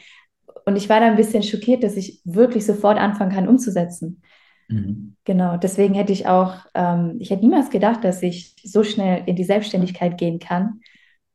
[0.67, 4.23] Und ich war da ein bisschen schockiert, dass ich wirklich sofort anfangen kann umzusetzen.
[4.69, 5.17] Mhm.
[5.25, 9.37] Genau, deswegen hätte ich auch, ähm, ich hätte niemals gedacht, dass ich so schnell in
[9.37, 10.81] die Selbstständigkeit gehen kann.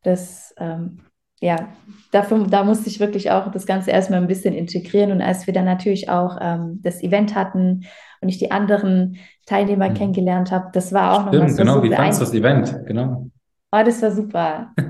[0.03, 0.99] Das, ähm,
[1.41, 1.67] ja,
[2.11, 5.11] dafür, da musste ich wirklich auch das Ganze erstmal ein bisschen integrieren.
[5.11, 7.85] Und als wir dann natürlich auch ähm, das Event hatten
[8.21, 9.93] und ich die anderen Teilnehmer Mhm.
[9.95, 11.73] kennengelernt habe, das war auch nochmal Stimmt, so, genau.
[11.75, 12.85] so Wie fandest du das Event?
[12.85, 13.27] Genau.
[13.71, 14.71] Oh, das war super.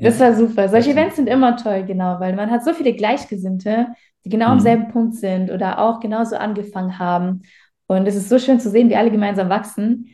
[0.00, 0.68] Das war super.
[0.68, 0.92] Solche.
[0.92, 3.88] Events sind immer toll, genau, weil man hat so viele Gleichgesinnte,
[4.24, 4.62] die genau am Mhm.
[4.62, 7.42] selben Punkt sind oder auch genauso angefangen haben.
[7.88, 10.06] Und es ist so schön zu sehen, wie alle gemeinsam wachsen.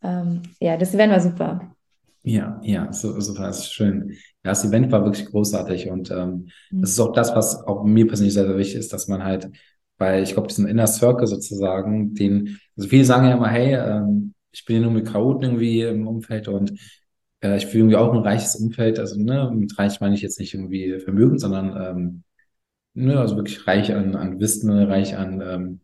[0.00, 1.74] Ähm, ja, das Event war super.
[2.24, 4.10] Ja, ja, so, so war es schön.
[4.44, 6.48] Ja, das Event war wirklich großartig und ähm,
[6.80, 7.04] das ist Mhm.
[7.06, 9.50] auch das, was auch mir persönlich sehr, sehr wichtig ist, dass man halt,
[9.98, 14.34] weil ich glaube, diesen Inner Circle sozusagen, den, also viele sagen ja immer, hey, ähm,
[14.52, 16.72] ich bin ja nur mit Chaoten irgendwie im Umfeld und
[17.42, 20.38] äh, ich will irgendwie auch ein reiches Umfeld, also ne, mit reich meine ich jetzt
[20.38, 22.22] nicht irgendwie Vermögen, sondern ähm,
[22.94, 25.80] ne, also wirklich reich an, an Wissen, reich an ähm,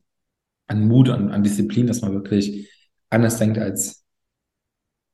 [0.66, 2.70] an Mut, an, an Disziplin, dass man wirklich
[3.10, 4.04] anders denkt als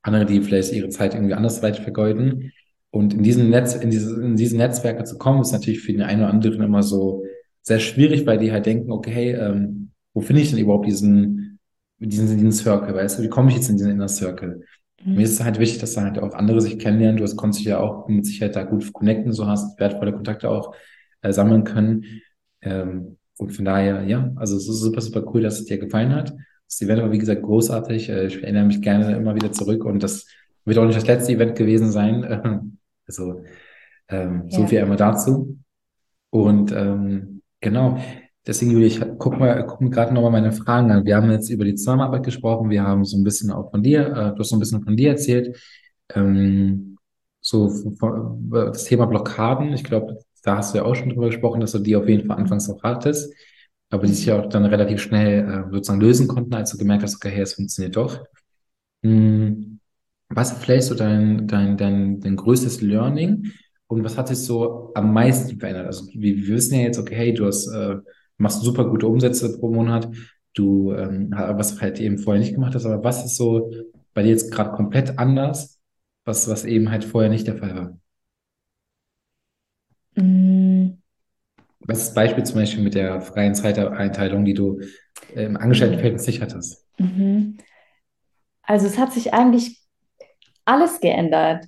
[0.05, 2.53] andere, die vielleicht ihre Zeit irgendwie anders weit vergeuden.
[2.91, 6.03] Und in diesem Netz, in diese, in diese Netzwerke zu kommen, ist natürlich für den
[6.03, 7.25] einen oder anderen immer so
[7.63, 11.59] sehr schwierig, weil die halt denken, okay, hey, ähm, wo finde ich denn überhaupt diesen,
[11.99, 14.63] diesen, diesen Circle, weißt du, wie komme ich jetzt in diesen Inner Circle?
[15.03, 15.15] Mhm.
[15.15, 17.17] Mir ist es halt wichtig, dass da halt auch andere sich kennenlernen.
[17.17, 20.51] Du hast, konntest dich ja auch mit Sicherheit da gut connecten, so hast wertvolle Kontakte
[20.51, 20.75] auch
[21.23, 22.05] äh, sammeln können.
[22.61, 26.15] Ähm, und von daher, ja, also es ist super, super cool, dass es dir gefallen
[26.15, 26.35] hat.
[26.69, 28.09] Das Event war, wie gesagt, großartig.
[28.09, 30.27] Äh, ich erinnere mich gerne immer wieder zurück und das
[30.65, 32.79] wird auch nicht das letzte Event gewesen sein.
[33.07, 33.43] Also
[34.09, 34.59] ähm, ja.
[34.59, 35.59] so viel einmal dazu.
[36.31, 37.99] Und ähm, genau,
[38.47, 41.05] deswegen, Julia, ich guck mal, guck mir gerade nochmal meine Fragen an.
[41.05, 44.07] Wir haben jetzt über die Zusammenarbeit gesprochen, wir haben so ein bisschen auch von dir,
[44.07, 45.61] äh, du hast so ein bisschen von dir erzählt.
[46.15, 46.97] Ähm,
[47.43, 47.71] so
[48.51, 51.79] das Thema Blockaden, ich glaube, da hast du ja auch schon drüber gesprochen, dass du
[51.79, 53.35] die auf jeden Fall anfangs auch hattest
[53.95, 57.15] aber die sich auch dann relativ schnell äh, sozusagen lösen konnten, als du gemerkt hast,
[57.17, 58.25] okay, hey, es funktioniert doch.
[59.03, 59.81] Hm,
[60.29, 63.53] was vielleicht so dein, dein, dein, dein größtes Learning
[63.87, 65.87] und was hat sich so am meisten verändert?
[65.87, 67.97] Also wir, wir wissen ja jetzt, okay, hey, du hast, äh,
[68.37, 70.09] machst super gute Umsätze pro Monat,
[70.55, 73.71] du, ähm, was halt eben vorher nicht gemacht hast, aber was ist so
[74.13, 75.81] bei dir jetzt gerade komplett anders,
[76.25, 77.99] was, was eben halt vorher nicht der Fall war?
[80.17, 80.74] Mm.
[81.87, 84.81] Was ist das Beispiel zum Beispiel mit der freien Zeiteinteilung, die du
[85.35, 86.87] im Angestelltenverhältnis nicht hattest?
[86.99, 87.59] Mhm.
[88.63, 89.81] Also es hat sich eigentlich
[90.65, 91.67] alles geändert.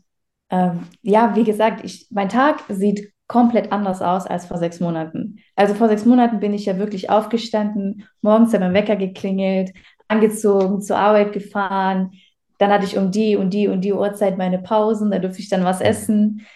[0.51, 5.39] Ähm, ja, wie gesagt, ich, mein Tag sieht komplett anders aus als vor sechs Monaten.
[5.57, 9.73] Also vor sechs Monaten bin ich ja wirklich aufgestanden, morgens hat mein Wecker geklingelt,
[10.09, 12.13] angezogen, zur Arbeit gefahren.
[12.59, 15.49] Dann hatte ich um die und die und die Uhrzeit meine Pausen, da durfte ich
[15.49, 16.47] dann was essen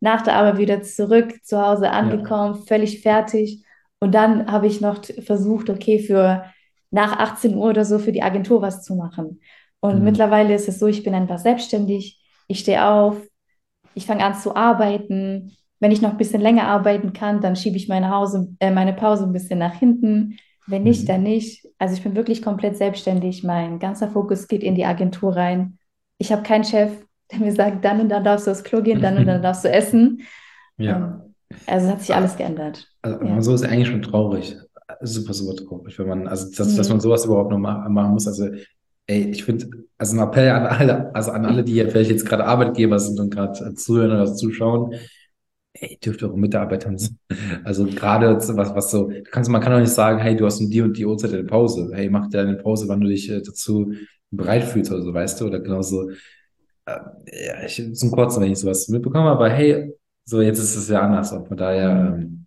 [0.00, 2.62] nach der Arbeit wieder zurück, zu Hause angekommen, ja.
[2.66, 3.64] völlig fertig.
[4.00, 6.44] Und dann habe ich noch versucht, okay, für
[6.90, 9.40] nach 18 Uhr oder so für die Agentur was zu machen.
[9.80, 10.04] Und mhm.
[10.04, 12.20] mittlerweile ist es so, ich bin einfach selbstständig.
[12.48, 13.16] Ich stehe auf,
[13.94, 15.56] ich fange an zu arbeiten.
[15.78, 18.92] Wenn ich noch ein bisschen länger arbeiten kann, dann schiebe ich meine, Hause, äh, meine
[18.92, 20.38] Pause ein bisschen nach hinten.
[20.66, 21.06] Wenn nicht, mhm.
[21.06, 21.66] dann nicht.
[21.78, 23.44] Also ich bin wirklich komplett selbstständig.
[23.44, 25.78] Mein ganzer Fokus geht in die Agentur rein.
[26.18, 26.92] Ich habe keinen Chef,
[27.32, 29.64] der mir sagt, dann und dann darfst du aufs Klo gehen, dann und dann darfst
[29.64, 30.22] du essen.
[30.76, 30.96] Ja.
[30.96, 31.34] Ähm,
[31.66, 32.88] also hat sich alles geändert.
[33.02, 33.42] Also ja.
[33.42, 34.56] so ist eigentlich schon traurig.
[35.02, 36.76] Super, super traurig, wenn man, also dass, mhm.
[36.76, 38.26] dass man sowas überhaupt noch machen muss.
[38.26, 38.48] Also,
[39.06, 42.26] ey, ich finde, also ein Appell an alle, also an alle, die ja vielleicht jetzt
[42.26, 44.94] gerade Arbeitgeber sind und gerade zuhören oder zuschauen,
[45.74, 46.94] ey, dürft eure Mitarbeiter
[47.64, 50.70] Also gerade was, was so, kannst, man kann doch nicht sagen, hey, du hast um
[50.70, 51.90] die und die Uhrzeit eine Pause.
[51.92, 53.92] Hey, mach dir eine Pause, wann du dich äh, dazu
[54.30, 55.46] bereit fühlst oder so, weißt du?
[55.46, 56.10] Oder genauso,
[56.86, 59.92] äh, ja, ich zum Kurzen, wenn ich sowas mitbekomme, aber hey,
[60.24, 61.32] so jetzt ist es ja anders.
[61.32, 62.46] Und von daher ähm,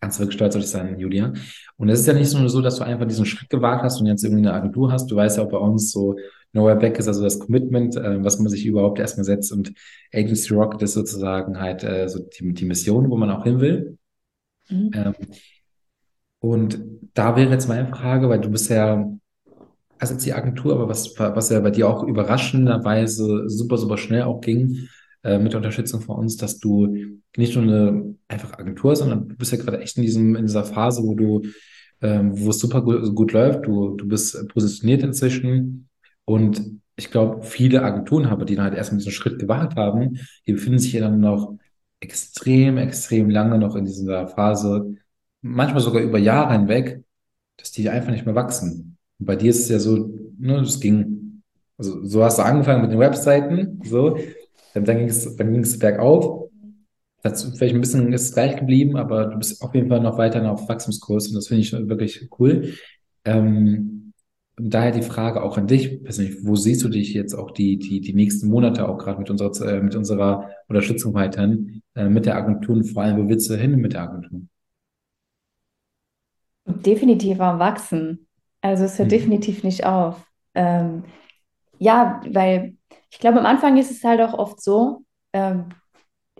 [0.00, 1.32] kannst du wirklich stolz auf dich sein, Julia.
[1.76, 4.06] Und es ist ja nicht nur so, dass du einfach diesen Schritt gewagt hast und
[4.06, 5.10] jetzt irgendwie eine Agentur hast.
[5.10, 6.16] Du weißt ja auch bei uns so,
[6.56, 9.74] Nowhere Back ist also das Commitment, äh, was man sich überhaupt erstmal setzt und
[10.12, 13.98] Agency Rocket ist sozusagen halt äh, so die, die Mission, wo man auch hin will.
[14.70, 14.90] Mhm.
[14.94, 15.14] Ähm,
[16.40, 16.80] und
[17.12, 19.06] da wäre jetzt meine Frage, weil du bist ja
[19.98, 24.22] also jetzt die Agentur, aber was, was ja bei dir auch überraschenderweise super, super schnell
[24.22, 24.88] auch ging,
[25.22, 26.94] äh, mit der Unterstützung von uns, dass du
[27.36, 30.64] nicht nur eine einfach Agentur, sondern du bist ja gerade echt in diesem, in dieser
[30.64, 31.42] Phase, wo du,
[32.00, 35.88] ähm, wo es super gut, gut läuft, du, du bist positioniert inzwischen
[36.24, 36.62] und
[36.96, 40.78] ich glaube, viele Agenturen haben, die dann halt erstmal diesen Schritt gewagt haben, die befinden
[40.78, 41.58] sich ja dann noch
[42.00, 44.96] extrem, extrem lange noch in dieser Phase,
[45.42, 47.02] manchmal sogar über Jahre hinweg,
[47.56, 48.95] dass die einfach nicht mehr wachsen.
[49.18, 51.42] Und bei dir ist es ja so, ne, das ging,
[51.78, 54.18] also so hast du angefangen mit den Webseiten, so,
[54.74, 56.50] dann, dann ging es, dann es bergauf.
[57.22, 60.48] Das vielleicht ein bisschen ist gleich geblieben, aber du bist auf jeden Fall noch weiter
[60.50, 62.74] auf Wachstumskurs und das finde ich wirklich cool.
[63.24, 64.12] Ähm,
[64.56, 68.00] daher die Frage auch an dich persönlich, wo siehst du dich jetzt auch die, die,
[68.00, 72.36] die nächsten Monate auch gerade mit unserer, äh, mit unserer Unterstützung weiterhin, äh, mit der
[72.36, 74.42] Agentur und vor allem, wo willst du hin mit der Agentur?
[76.66, 78.25] Definitiv am Wachsen.
[78.66, 79.10] Also es hört mhm.
[79.10, 80.16] definitiv nicht auf.
[80.54, 81.04] Ähm,
[81.78, 82.74] ja, weil
[83.10, 85.66] ich glaube, am Anfang ist es halt auch oft so, ähm,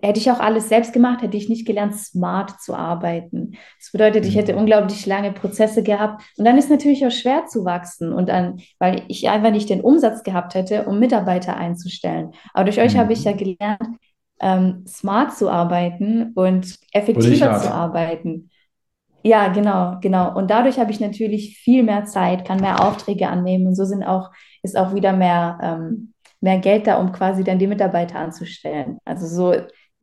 [0.03, 3.53] hätte ich auch alles selbst gemacht, hätte ich nicht gelernt, smart zu arbeiten.
[3.79, 4.61] Das bedeutet, ich hätte mhm.
[4.61, 6.23] unglaublich lange Prozesse gehabt.
[6.37, 9.81] Und dann ist natürlich auch schwer zu wachsen und dann, weil ich einfach nicht den
[9.81, 12.33] Umsatz gehabt hätte, um Mitarbeiter einzustellen.
[12.53, 12.99] Aber durch euch mhm.
[12.99, 13.99] habe ich ja gelernt,
[14.41, 18.51] ähm, smart zu arbeiten und effektiver zu arbeiten.
[19.27, 20.37] Ja, genau, genau.
[20.37, 24.05] Und dadurch habe ich natürlich viel mehr Zeit, kann mehr Aufträge annehmen und so sind
[24.05, 24.31] auch,
[24.63, 28.99] ist auch wieder mehr, ähm, mehr Geld da, um quasi dann die Mitarbeiter anzustellen.
[29.05, 29.53] Also so,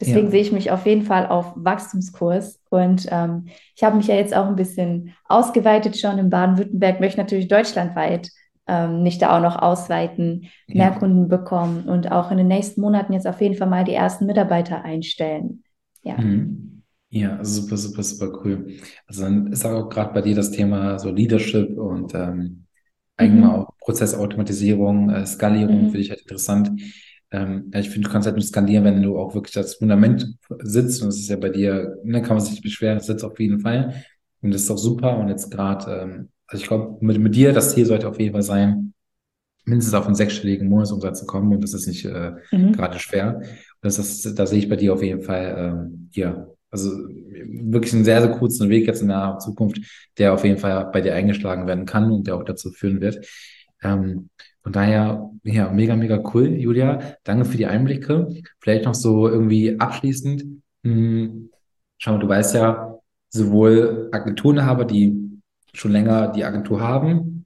[0.02, 0.32] Deswegen Ja.
[0.32, 2.60] sehe ich mich auf jeden Fall auf Wachstumskurs.
[2.70, 7.20] Und ähm, ich habe mich ja jetzt auch ein bisschen ausgeweitet schon in Baden-Württemberg, möchte
[7.20, 8.30] natürlich deutschlandweit
[8.68, 11.00] ähm, mich da auch noch ausweiten, mehr Ja.
[11.00, 14.26] Kunden bekommen und auch in den nächsten Monaten jetzt auf jeden Fall mal die ersten
[14.26, 15.64] Mitarbeiter einstellen.
[16.02, 16.18] Ja.
[16.18, 16.73] Mhm.
[17.16, 18.78] Ja, super, super, super cool.
[19.06, 22.66] Also dann ist auch gerade bei dir das Thema so Leadership und ähm,
[23.18, 23.56] eigentlich mal Mhm.
[23.56, 26.02] auch Prozessautomatisierung, äh, Skalierung finde Mhm.
[26.02, 26.72] ich halt interessant.
[27.32, 30.26] Ähm, ja, ich finde, du kannst halt nur skalieren, wenn du auch wirklich das Fundament
[30.62, 33.24] sitzt und das ist ja bei dir, ne, kann man sich nicht beschweren, das sitzt
[33.24, 34.04] auf jeden Fall
[34.42, 37.54] und das ist auch super und jetzt gerade, ähm, also ich glaube, mit, mit dir,
[37.54, 38.94] das Ziel sollte auf jeden Fall sein,
[39.66, 42.74] mindestens auf einen sechsstelligen Monatsumsatz zu kommen und das ist nicht äh, Mhm.
[42.74, 43.38] gerade schwer.
[43.38, 43.48] Und
[43.82, 48.04] das ist, da sehe ich bei dir auf jeden Fall, ähm, ja, also wirklich einen
[48.04, 49.80] sehr, sehr kurzen Weg jetzt in der Zukunft,
[50.18, 53.26] der auf jeden Fall bei dir eingeschlagen werden kann und der auch dazu führen wird.
[53.84, 54.30] Ähm,
[54.64, 57.16] von daher, ja, mega, mega cool, Julia.
[57.24, 58.28] Danke für die Einblicke.
[58.60, 60.46] Vielleicht noch so irgendwie abschließend.
[60.84, 61.52] Hm,
[61.98, 62.98] schau mal, du weißt ja,
[63.30, 65.42] sowohl Agenturenhaber, die
[65.74, 67.46] schon länger die Agentur haben,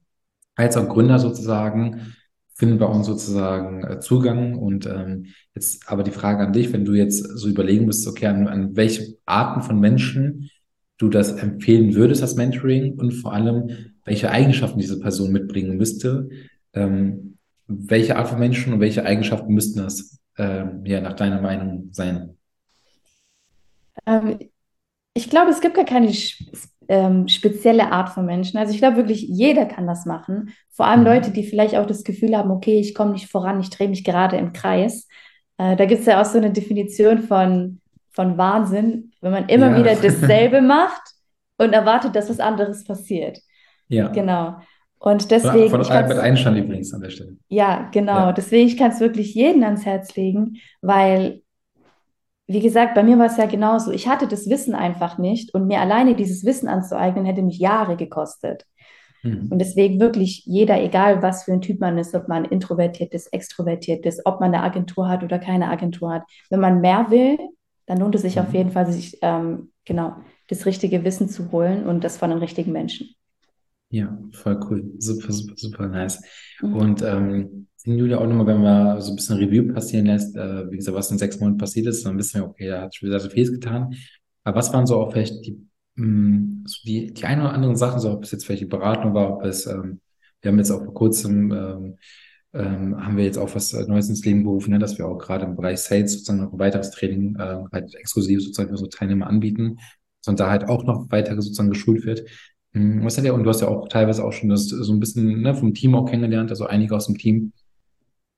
[0.56, 2.16] als auch Gründer sozusagen
[2.58, 4.56] finden bei uns sozusagen äh, Zugang.
[4.56, 8.26] Und ähm, jetzt aber die Frage an dich, wenn du jetzt so überlegen müsstest, okay,
[8.26, 10.50] an, an welche Arten von Menschen
[10.98, 13.70] du das empfehlen würdest, das Mentoring und vor allem,
[14.06, 16.30] welche Eigenschaften diese Person mitbringen müsste,
[16.74, 21.90] ähm, welche Art von Menschen und welche Eigenschaften müssten das ähm, ja nach deiner Meinung
[21.92, 22.38] sein?
[24.06, 24.40] Ähm,
[25.14, 26.12] ich glaube, es gibt gar keine
[26.90, 28.58] ähm, spezielle Art von Menschen.
[28.58, 30.54] Also ich glaube wirklich, jeder kann das machen.
[30.72, 31.34] Vor allem Leute, Mhm.
[31.34, 34.38] die vielleicht auch das Gefühl haben, okay, ich komme nicht voran, ich drehe mich gerade
[34.38, 35.08] im Kreis.
[35.58, 39.72] Äh, da gibt es ja auch so eine Definition von, von Wahnsinn, wenn man immer
[39.72, 41.02] Ja, wieder dasselbe macht
[41.58, 43.40] und erwartet, dass was anderes passiert.
[43.90, 44.08] ja.
[44.10, 44.58] Genau.
[45.00, 47.38] Und Von, deswegen, von kann Albert Einstein übrigens an der Stelle.
[47.50, 48.18] ja, genau.
[48.18, 48.32] Ja.
[48.34, 51.44] Deswegen, ich kann es wirklich jedem ans Herz legen, weil,
[52.48, 53.92] wie gesagt, bei mir war es ja genauso.
[53.92, 57.98] Ich hatte das Wissen einfach nicht und mir alleine dieses Wissen anzueignen, hätte mich Jahre
[57.98, 58.66] gekostet.
[59.50, 59.60] Und Mhm.
[59.60, 64.06] deswegen wirklich jeder, egal was für ein Typ man ist, ob man introvertiert ist, extrovertiert
[64.06, 67.38] ist, ob man eine Agentur hat oder keine Agentur hat, wenn man mehr will,
[67.86, 68.74] dann lohnt es sich auf jeden Mhm.
[68.74, 70.16] Fall, sich ähm, genau
[70.50, 73.16] das richtige Wissen zu holen und das von den richtigen Menschen.
[73.90, 74.84] Ja, voll cool.
[75.00, 76.22] Super, super, super nice.
[76.62, 76.76] Mhm.
[76.76, 80.78] Und ähm, Julia, auch nochmal, wenn man so ein bisschen Review passieren lässt, äh, wie
[80.78, 83.20] gesagt, was in sechs Monaten passiert ist, dann wissen wir, okay, da hat schon wieder
[83.20, 83.96] so vieles getan.
[84.44, 85.58] Aber was waren so auch vielleicht die,
[85.96, 89.14] mh, so die, die ein oder anderen Sachen, so ob es jetzt vielleicht die Beratung
[89.14, 90.02] war, ob es, ähm,
[90.42, 91.98] wir haben jetzt auch vor kurzem, ähm,
[92.54, 95.46] ähm, haben wir jetzt auch was Neues ins Leben gerufen, ne, dass wir auch gerade
[95.46, 99.28] im Bereich Sales sozusagen noch ein weiteres Training äh, halt exklusiv sozusagen für unsere Teilnehmer
[99.28, 99.78] anbieten,
[100.26, 102.24] und da halt auch noch weiter sozusagen geschult wird.
[102.74, 105.00] Hm, Was hat ja, und du hast ja auch teilweise auch schon das so ein
[105.00, 107.54] bisschen ne, vom Team auch kennengelernt, also einige aus dem Team.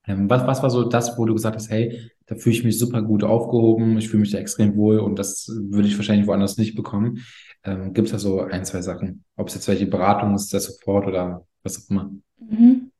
[0.07, 2.79] Ähm, was, was war so das, wo du gesagt hast, hey, da fühle ich mich
[2.79, 6.57] super gut aufgehoben, ich fühle mich da extrem wohl und das würde ich wahrscheinlich woanders
[6.57, 7.19] nicht bekommen.
[7.63, 9.23] Ähm, gibt es da so ein, zwei Sachen?
[9.35, 12.11] Ob es jetzt welche Beratung ist, der Support oder was auch immer.
[12.39, 12.91] Mhm.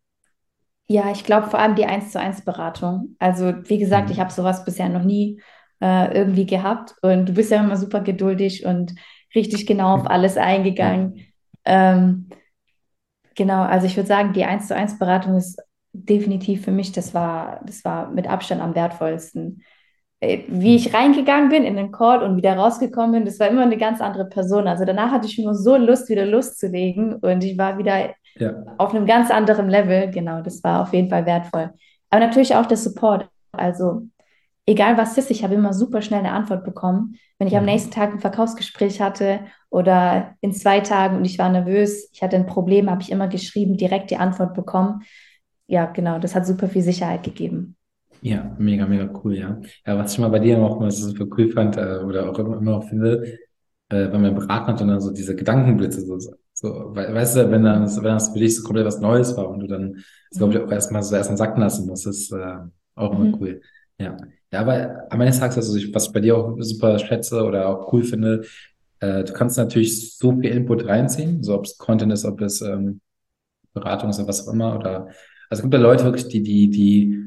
[0.87, 3.15] Ja, ich glaube vor allem die eins zu eins Beratung.
[3.19, 4.35] Also wie gesagt, ich habe Mhm.
[4.35, 5.41] sowas bisher noch nie
[5.81, 8.93] äh, irgendwie gehabt und du bist ja immer super geduldig und
[9.35, 11.27] richtig genau auf alles eingegangen.
[11.65, 12.29] Ähm,
[13.35, 15.59] genau, also ich würde sagen, die eins zu eins Beratung ist
[15.93, 19.63] definitiv für mich, das war, das war mit Abstand am wertvollsten.
[20.19, 23.63] Äh, Wie ich reingegangen bin in den Call und wieder rausgekommen bin, das war immer
[23.63, 24.67] eine ganz andere Person.
[24.67, 28.93] Also danach hatte ich nur so Lust, wieder loszulegen und ich war wieder ja, auf
[28.93, 30.11] einem ganz anderen Level.
[30.11, 31.71] Genau, das war auf jeden Fall wertvoll.
[32.09, 33.27] Aber natürlich auch der Support.
[33.51, 34.07] Also
[34.65, 37.15] egal was ist, ich habe immer super schnell eine Antwort bekommen.
[37.39, 37.93] Wenn ich am nächsten mhm.
[37.93, 42.45] Tag ein Verkaufsgespräch hatte oder in zwei Tagen und ich war nervös, ich hatte ein
[42.45, 45.01] Problem, habe ich immer geschrieben, direkt die Antwort bekommen.
[45.69, 47.77] Ja, genau, das hat super viel Sicherheit gegeben.
[48.21, 49.61] Ja, mega, mega cool, ja.
[49.85, 52.57] Ja, was ich mal bei dir auch mal super cool fand, äh, oder auch immer,
[52.57, 53.23] immer noch finde,
[53.89, 57.37] äh, wenn man beraten hat und dann so diese Gedankenblitze, so, so, so, we- weißt
[57.37, 59.93] du, wenn dann, wenn das für dich so komplett was Neues war und du dann,
[60.29, 62.57] das glaube ich auch erstmal so erstmal sacken lassen musst, das ist äh,
[62.95, 63.37] auch immer Mhm.
[63.39, 63.61] cool.
[63.99, 64.17] Ja.
[64.51, 67.43] Ja, aber am Ende des Tages, also ich, was ich bei dir auch super schätze
[67.43, 68.43] oder auch cool finde,
[68.99, 72.61] äh, du kannst natürlich so viel Input reinziehen, so ob es Content ist, ob es
[72.61, 72.99] ähm,
[73.73, 74.75] Beratung ist oder was auch immer.
[74.77, 75.09] Oder
[75.49, 77.19] also es gibt ja Leute wirklich, die, die, die,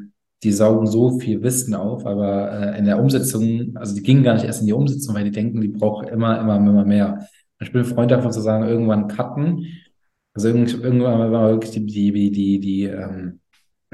[0.43, 4.35] die saugen so viel Wissen auf, aber äh, in der Umsetzung, also die gingen gar
[4.35, 7.27] nicht erst in die Umsetzung, weil die denken, die brauchen immer, immer, immer mehr.
[7.61, 9.67] Ich bin ein Freund davon zu sagen, irgendwann cutten.
[10.35, 13.41] Also irgend- irgendwann mal wirklich die, die, die, die, die, ähm,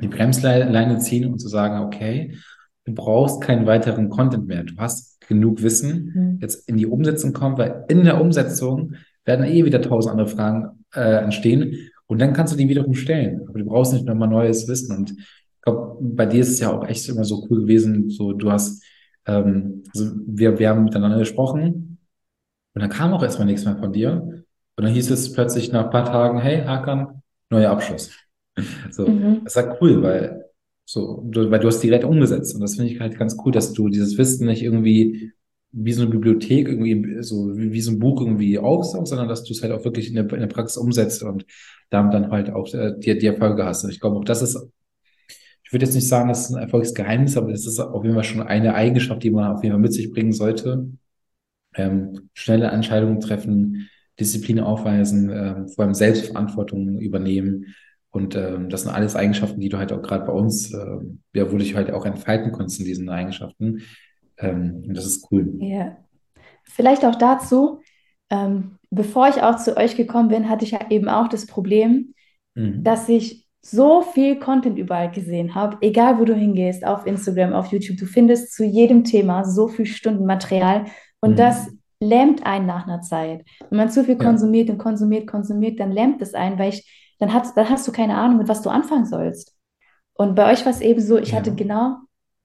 [0.00, 2.36] die Bremsleine ziehen und zu sagen, okay,
[2.84, 4.64] du brauchst keinen weiteren Content mehr.
[4.64, 6.38] Du hast genug Wissen, Mhm.
[6.40, 10.84] jetzt in die Umsetzung kommen, weil in der Umsetzung werden eh wieder tausend andere Fragen
[10.94, 13.46] äh, entstehen und dann kannst du die wiederum stellen.
[13.48, 14.96] Aber du brauchst nicht nochmal neues Wissen.
[14.96, 18.32] Und ich glaube, bei dir ist es ja auch echt immer so cool gewesen, so
[18.32, 18.82] du hast
[19.26, 21.98] ähm, also wir, wir haben miteinander gesprochen
[22.74, 24.44] und dann kam auch erstmal nichts mehr von dir.
[24.76, 28.10] Und dann hieß es plötzlich nach ein paar Tagen, hey, Hakan, neuer Abschluss.
[28.90, 29.42] So, Mhm.
[29.44, 30.44] das war cool, weil
[30.84, 32.56] so, du, weil du hast direkt umgesetzt.
[32.56, 35.32] Und das finde ich halt ganz cool, dass du dieses Wissen nicht irgendwie
[35.72, 39.44] wie so eine Bibliothek irgendwie so wie, wie so ein Buch irgendwie aufsaugst, sondern dass
[39.44, 41.44] du es halt auch wirklich in der, in der Praxis umsetzt und
[41.90, 43.85] damit dann halt auch äh, die, die Erfolge hast.
[43.85, 44.57] Und ich glaube auch, das ist,
[45.64, 48.24] ich würde jetzt nicht sagen, das ist ein Erfolgsgeheimnis, aber das ist auf jeden Fall
[48.24, 50.88] schon eine Eigenschaft, die man auf jeden Fall mit sich bringen sollte.
[51.74, 57.66] Ähm, schnelle Entscheidungen treffen, Disziplin aufweisen, ähm, vor allem Selbstverantwortung übernehmen.
[58.11, 61.46] Und ähm, das sind alles Eigenschaften, die du halt auch gerade bei uns, ähm, ja,
[61.46, 63.83] wo du dich halt auch entfalten konntest in diesen Eigenschaften.
[64.38, 65.55] Ähm, und das ist cool.
[65.61, 65.96] Ja.
[66.64, 67.81] Vielleicht auch dazu,
[68.31, 72.14] ähm, bevor ich auch zu euch gekommen bin, hatte ich ja eben auch das Problem,
[72.55, 72.85] Mhm.
[72.85, 77.66] dass ich so viel Content überall gesehen habe, egal wo du hingehst, auf Instagram, auf
[77.72, 80.87] YouTube, du findest zu jedem Thema so viel Stunden Material
[81.20, 81.79] und das Mhm.
[82.01, 83.44] lähmt einen nach einer Zeit.
[83.68, 87.14] Wenn man zu viel Ja, konsumiert und konsumiert, konsumiert, dann lähmt es einen, weil ich,
[87.18, 89.55] dann hast, dann hast du keine Ahnung, mit was du anfangen sollst.
[90.14, 91.96] Und bei euch war es eben so, ich hatte ja, genau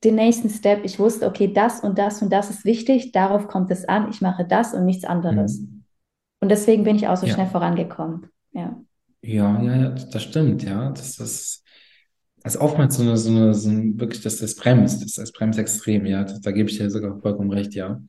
[0.03, 0.83] den nächsten Step.
[0.85, 4.21] Ich wusste, okay, das und das und das ist wichtig, darauf kommt es an, ich
[4.21, 5.59] mache das und nichts anderes.
[5.59, 5.83] mhm.
[6.39, 8.27] Und deswegen bin ich auch so schnell Ja, vorangekommen.
[8.51, 8.77] Ja.
[9.21, 10.91] ja, ja, das stimmt, ja.
[10.91, 11.63] Das, das,
[12.43, 15.57] also oftmals so eine, so eine, so ein, wirklich, das, das bremst, das, das bremst
[15.59, 16.23] extrem, ja.
[16.25, 18.01] Da, da gebe ich dir sogar vollkommen recht, ja.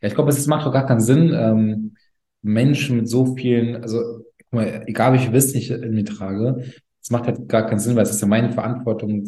[0.00, 1.96] Ja, ich glaube, es macht doch gar keinen Sinn, ähm,
[2.42, 6.64] Menschen mit so vielen, also guck mal, egal wie viel Wissen ich in mir trage,
[7.02, 9.26] es macht halt gar keinen Sinn, weil es ist ja meine Verantwortung,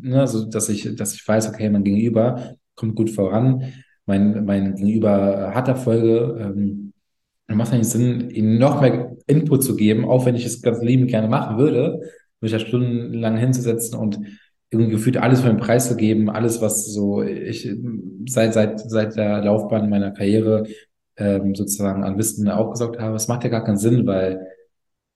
[0.00, 3.72] ne, so dass ich, dass ich weiß, okay, mein Gegenüber kommt gut voran,
[4.06, 6.92] mein, mein Gegenüber hat Erfolge, ähm,
[7.46, 10.62] dann macht es eigentlich Sinn, ihnen noch mehr Input zu geben, auch wenn ich es
[10.62, 12.00] ganz liebend gerne machen würde,
[12.40, 14.18] mich da stundenlang hinzusetzen und
[14.70, 17.68] irgendwie gefühlt alles für den Preis zu geben, alles, was so ich
[18.26, 20.66] seit, seit, seit der Laufbahn meiner Karriere
[21.16, 23.16] ähm, sozusagen an Wissen aufgesaugt habe.
[23.16, 24.46] Es macht ja gar keinen Sinn, weil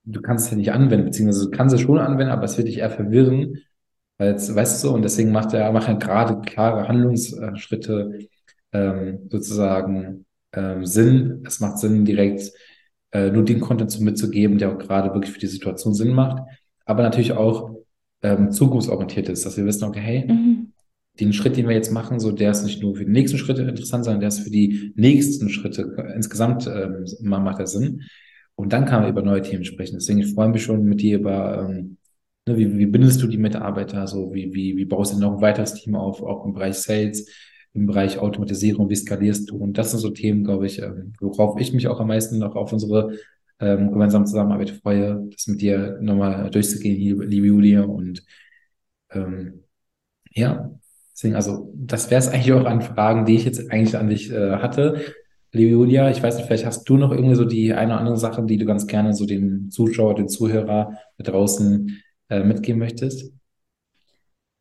[0.04, 2.68] du kannst es ja nicht anwenden, beziehungsweise du kannst es schon anwenden, aber es wird
[2.68, 3.58] dich eher verwirren,
[4.18, 8.18] weil jetzt, weißt du so, und deswegen macht er, macht er gerade klare Handlungsschritte
[8.72, 11.42] ähm, sozusagen ähm, Sinn.
[11.46, 12.52] Es macht Sinn, direkt
[13.12, 16.42] äh, nur den Content so mitzugeben, der auch gerade wirklich für die Situation Sinn macht,
[16.84, 17.74] aber natürlich auch
[18.22, 20.72] ähm, zukunftsorientiert ist, dass wir wissen, okay, hey, Mhm.
[21.20, 23.62] den Schritt, den wir jetzt machen, so der ist nicht nur für die nächsten Schritte
[23.62, 28.02] interessant, sondern der ist für die nächsten Schritte insgesamt ähm, macht er Sinn.
[28.56, 29.96] Und dann kann man über neue Themen sprechen.
[29.96, 31.98] Deswegen ich freue mich schon mit dir über, ähm,
[32.46, 35.40] ne, wie, wie bindest du die Mitarbeiter, so wie, wie, wie baust du noch ein
[35.40, 37.28] weiteres Team auf, auch im Bereich Sales,
[37.72, 39.56] im Bereich Automatisierung, wie skalierst du?
[39.56, 42.54] Und das sind so Themen, glaube ich, ähm, worauf ich mich auch am meisten noch
[42.54, 43.16] auf unsere
[43.60, 47.82] ähm, gemeinsame Zusammenarbeit freue, das mit dir nochmal durchzugehen, liebe, liebe Julia.
[47.82, 48.24] Und
[49.10, 49.64] ähm,
[50.32, 50.70] ja,
[51.12, 54.30] deswegen, also das wäre es eigentlich auch an Fragen, die ich jetzt eigentlich an dich
[54.30, 55.00] äh, hatte.
[55.54, 58.16] Liebe Julia, ich weiß nicht, vielleicht hast du noch irgendwie so die eine oder andere
[58.18, 63.32] Sache, die du ganz gerne so dem Zuschauer, den Zuhörer da draußen äh, mitgeben möchtest?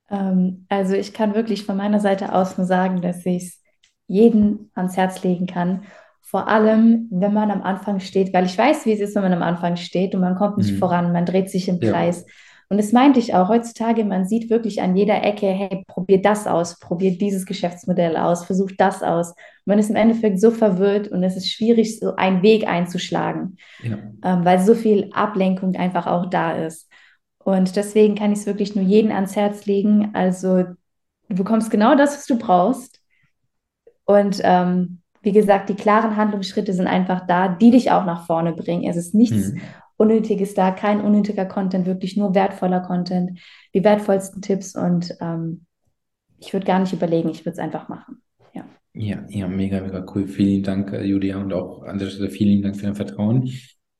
[0.09, 3.61] Ähm, also ich kann wirklich von meiner Seite aus nur sagen, dass ich es
[4.07, 5.83] jedem ans Herz legen kann.
[6.21, 9.33] Vor allem, wenn man am Anfang steht, weil ich weiß, wie es ist, wenn man
[9.33, 10.77] am Anfang steht und man kommt nicht Mhm.
[10.77, 12.25] voran, man dreht sich im Ja, Kreis.
[12.73, 16.47] Und das meinte ich auch heutzutage, man sieht wirklich an jeder Ecke, hey, probier das
[16.47, 19.29] aus, probier dieses Geschäftsmodell aus, versuch das aus.
[19.29, 23.57] Und man ist im Endeffekt so verwirrt und es ist schwierig, so einen Weg einzuschlagen,
[23.83, 26.89] ja, ähm, weil so viel Ablenkung einfach auch da ist.
[27.37, 30.09] Und deswegen kann ich es wirklich nur jedem ans Herz legen.
[30.13, 30.63] Also
[31.29, 33.03] du bekommst genau das, was du brauchst.
[34.05, 38.53] Und ähm, wie gesagt, die klaren Handlungsschritte sind einfach da, die dich auch nach vorne
[38.53, 38.89] bringen.
[38.89, 39.61] Es ist nichts mhm.
[40.03, 43.39] Unnötiges da, kein unnötiger Content, wirklich nur wertvoller Content,
[43.73, 44.75] die wertvollsten Tipps.
[44.75, 45.65] Und ähm,
[46.39, 48.21] ich würde gar nicht überlegen, ich würde es einfach machen.
[48.53, 48.65] Ja.
[48.93, 50.27] Ja, ja, mega, mega cool.
[50.27, 53.49] Vielen Dank, äh, Julia, und auch an der Stelle vielen Dank für dein Vertrauen.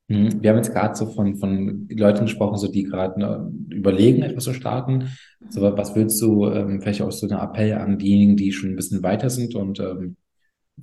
[0.09, 0.43] Mhm.
[0.43, 4.43] Wir haben jetzt gerade so von, von Leuten gesprochen, so die gerade ne, überlegen, etwas
[4.43, 5.09] zu starten.
[5.49, 8.75] So, was würdest du ähm, vielleicht auch so einen Appell an diejenigen, die schon ein
[8.75, 10.17] bisschen weiter sind und ähm,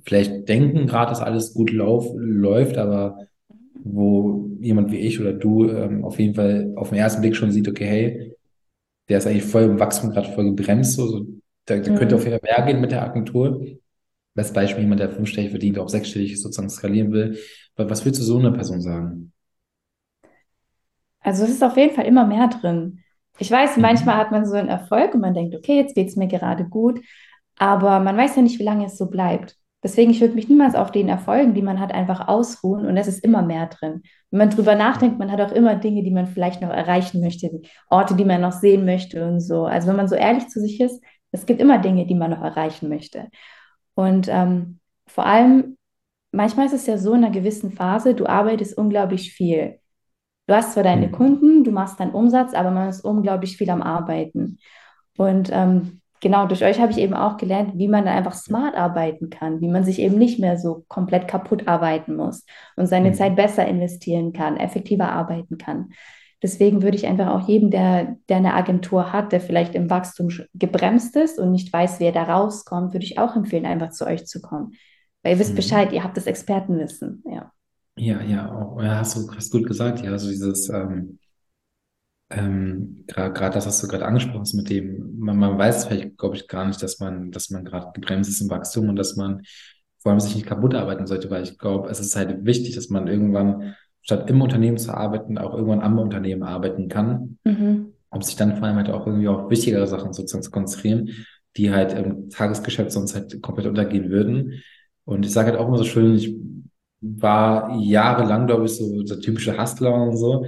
[0.03, 3.19] vielleicht denken gerade, dass alles gut lauf, läuft, aber
[3.83, 7.51] wo jemand wie ich oder du ähm, auf jeden Fall auf den ersten Blick schon
[7.51, 8.35] sieht, okay, hey,
[9.09, 11.27] der ist eigentlich voll im Wachstum, gerade voll gebremst, so, so
[11.65, 12.25] da, da könnte auf Mhm.
[12.25, 13.65] jeden Fall mehr gehen mit der Agentur.
[14.35, 17.37] Bestes Beispiel, jemand, der fünfstellig verdient, auch sechsstellig sozusagen skalieren will.
[17.75, 19.33] Aber was würdest du so einer Person sagen?
[21.21, 23.03] Also es ist auf jeden Fall immer mehr drin.
[23.39, 24.17] Ich weiß, manchmal Mhm.
[24.17, 26.99] hat man so einen Erfolg und man denkt, okay, jetzt geht es mir gerade gut,
[27.57, 29.57] aber man weiß ja nicht, wie lange es so bleibt.
[29.83, 33.07] Deswegen, ich würde mich niemals auf den Erfolgen, die man hat, einfach ausruhen und es
[33.07, 34.03] ist immer mehr drin.
[34.29, 37.49] Wenn man drüber nachdenkt, man hat auch immer Dinge, die man vielleicht noch erreichen möchte,
[37.89, 39.65] Orte, die man noch sehen möchte und so.
[39.65, 42.41] Also wenn man so ehrlich zu sich ist, es gibt immer Dinge, die man noch
[42.43, 43.29] erreichen möchte.
[43.95, 45.77] Und ähm, vor allem,
[46.31, 49.79] manchmal ist es ja so in einer gewissen Phase, du arbeitest unglaublich viel.
[50.47, 51.11] Du hast zwar deine Mhm.
[51.11, 54.59] Kunden, du machst deinen Umsatz, aber man ist unglaublich viel am Arbeiten.
[55.17, 59.29] Und ähm, genau, durch euch habe ich eben auch gelernt, wie man einfach smart arbeiten
[59.29, 62.45] kann, wie man sich eben nicht mehr so komplett kaputt arbeiten muss
[62.77, 63.35] und seine Zeit Mhm.
[63.35, 65.89] besser investieren kann, effektiver arbeiten kann.
[66.43, 70.29] Deswegen würde ich einfach auch jedem, der, der eine Agentur hat, der vielleicht im Wachstum
[70.55, 74.07] gebremst ist und nicht weiß, wie er da rauskommt, würde ich auch empfehlen, einfach zu
[74.07, 74.71] euch zu kommen.
[75.23, 75.95] Weil ihr wisst Bescheid, Mhm.
[75.95, 77.23] ihr habt das Expertenwissen.
[77.31, 77.51] Ja.
[77.97, 81.19] Ja, ja, auch, ja, hast du hast gut gesagt, ja, so dieses, ähm,
[82.31, 86.35] ähm, gerade das, was du gerade angesprochen hast, mit dem, man, man weiß vielleicht, glaube
[86.35, 89.41] ich, gar nicht, dass man, dass man gerade gebremst ist im Wachstum und dass man
[89.99, 92.89] vor allem sich nicht kaputt arbeiten sollte, weil ich glaube, es ist halt wichtig, dass
[92.89, 97.93] man irgendwann, statt im Unternehmen zu arbeiten, auch irgendwann am Unternehmen arbeiten kann, Mhm.
[98.09, 101.11] um sich dann vor allem halt auch irgendwie auf wichtigere Sachen sozusagen zu konzentrieren,
[101.57, 104.63] die halt im Tagesgeschäft sonst halt komplett untergehen würden.
[105.05, 106.35] Und ich sage halt auch immer so schön, ich
[107.01, 110.45] war jahrelang, glaube ich, so der typische Hustler und so.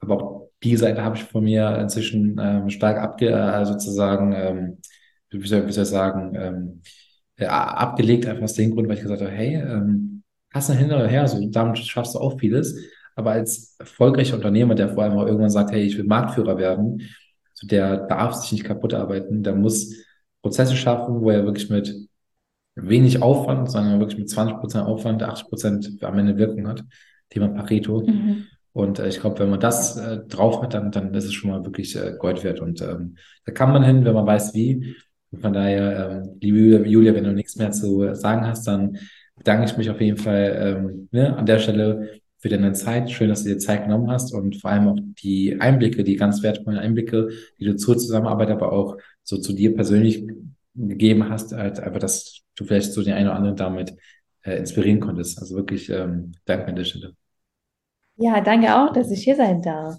[0.00, 4.78] Aber auch die Seite habe ich von mir inzwischen ähm, stark abge äh, sozusagen, ähm,
[5.30, 6.82] wie soll, wie soll ich sagen, ähm,
[7.36, 10.86] äh, abgelegt, einfach aus dem Grund, weil ich gesagt habe, hey, ähm, hast du hin
[10.86, 12.78] oder her, so damit schaffst du auch vieles.
[13.14, 17.02] Aber als erfolgreicher Unternehmer, der vor allem auch irgendwann sagt, hey, ich will Marktführer werden,
[17.54, 19.94] so der darf sich nicht kaputt arbeiten, der muss
[20.42, 21.94] Prozesse schaffen, wo er wirklich mit
[22.74, 26.84] wenig Aufwand, sondern wirklich mit 20% Aufwand 80% am Ende Wirkung hat.
[27.28, 28.00] Thema Pareto.
[28.00, 28.46] Mhm.
[28.72, 31.50] Und äh, ich glaube, wenn man das äh, drauf hat, dann, dann ist es schon
[31.50, 32.60] mal wirklich äh, Gold wert.
[32.60, 34.96] Und ähm, da kann man hin, wenn man weiß, wie.
[35.30, 38.98] Und von daher, ähm, liebe Julia, wenn du nichts mehr zu sagen hast, dann
[39.36, 43.10] bedanke ich mich auf jeden Fall ähm, ne, an der Stelle für deine Zeit.
[43.10, 46.42] Schön, dass du dir Zeit genommen hast und vor allem auch die Einblicke, die ganz
[46.42, 50.26] wertvollen Einblicke, die du zur Zusammenarbeit, aber auch so zu dir persönlich
[50.74, 53.94] gegeben hast, halt einfach, dass du vielleicht so den einen oder anderen damit
[54.42, 55.38] äh, inspirieren konntest.
[55.40, 57.14] Also wirklich ähm, danke an der Stelle.
[58.16, 59.96] Ja, danke auch, dass ich hier sein darf.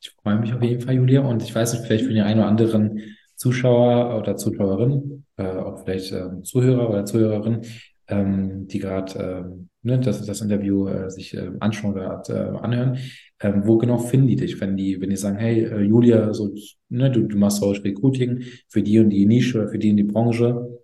[0.00, 1.20] Ich freue mich auf jeden Fall, Julia.
[1.22, 3.00] Und ich weiß nicht, vielleicht für den einen oder anderen
[3.34, 7.62] Zuschauer oder Zuschauerin, äh, auch vielleicht ähm, Zuhörer oder Zuhörerin,
[8.08, 12.98] ähm, die gerade ähm, ne, das, das Interview äh, sich äh, anschauen oder äh, anhören,
[13.40, 16.54] ähm, wo genau finden die dich, wenn die, wenn die sagen, hey, äh, Julia, so,
[16.88, 19.96] ne, du, du machst Social Recruiting für die und die Nische oder für die und
[19.96, 20.80] die Branche.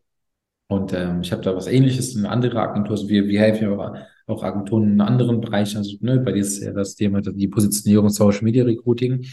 [0.69, 4.07] Und ähm, ich habe da was Ähnliches, eine andere Agentur, also wir, wir helfen ja
[4.33, 8.09] auch, Agenturen in anderen Bereichen, also ne, bei dir ist ja das Thema die Positionierung
[8.11, 9.25] Social Media Recruiting.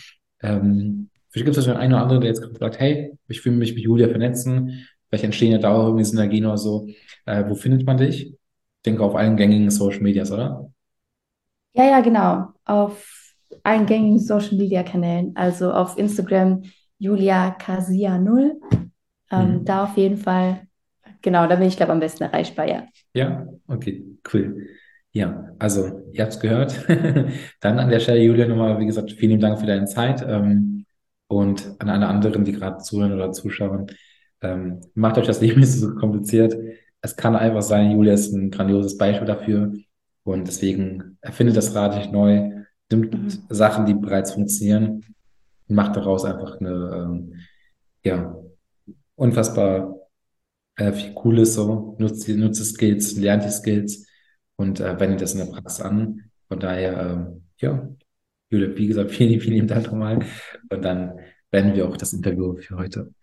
[0.41, 3.53] Ähm, vielleicht gibt es also einen oder anderen, der jetzt gerade sagt, hey, ich will
[3.53, 6.87] mich mit Julia vernetzen, vielleicht entstehen ja da auch irgendwie Synergien oder so.
[7.25, 8.27] Äh, wo findet man dich?
[8.27, 8.37] Ich
[8.85, 10.71] denke auf allen gängigen Social Medias, oder?
[11.73, 12.47] Ja, ja, genau.
[12.65, 13.33] Auf
[13.63, 16.63] allen gängigen Social Media Kanälen, also auf Instagram
[16.97, 18.59] Julia Kasia 0.
[19.31, 19.65] Ähm, Mhm.
[19.65, 20.67] da auf jeden Fall,
[21.21, 22.87] genau, da bin ich, glaube am besten erreichbar, ja.
[23.13, 24.67] Ja, okay, cool.
[25.12, 26.86] Ja, also ihr habt es gehört.
[27.62, 30.24] Dann an der Stelle, Julia, nochmal, wie gesagt, vielen Dank für deine Zeit.
[30.28, 30.86] Ähm,
[31.28, 33.88] und an alle anderen, die gerade zuhören oder zuschauen,
[34.41, 36.55] ähm, macht euch das Leben nicht so kompliziert.
[37.01, 39.74] Es kann einfach sein, Julia ist ein grandioses Beispiel dafür.
[40.24, 42.51] Und deswegen erfindet das Rad nicht neu,
[42.91, 43.30] nimmt Mhm.
[43.49, 45.03] Sachen, die bereits funktionieren,
[45.68, 47.34] und macht daraus einfach eine, ähm,
[48.03, 48.36] ja,
[49.16, 49.95] unfassbar
[50.78, 54.09] äh, viel Cooles so, nutzt nutzt die Skills, lernt die Skills
[54.60, 56.30] und äh, wendet das in der Praxis an.
[56.49, 57.89] Von daher, ähm, ja,
[58.49, 60.20] Julia, wie gesagt, vielen, vielen Dank nochmal.
[60.70, 61.18] Und dann
[61.49, 63.14] beenden wir auch das Interview für heute.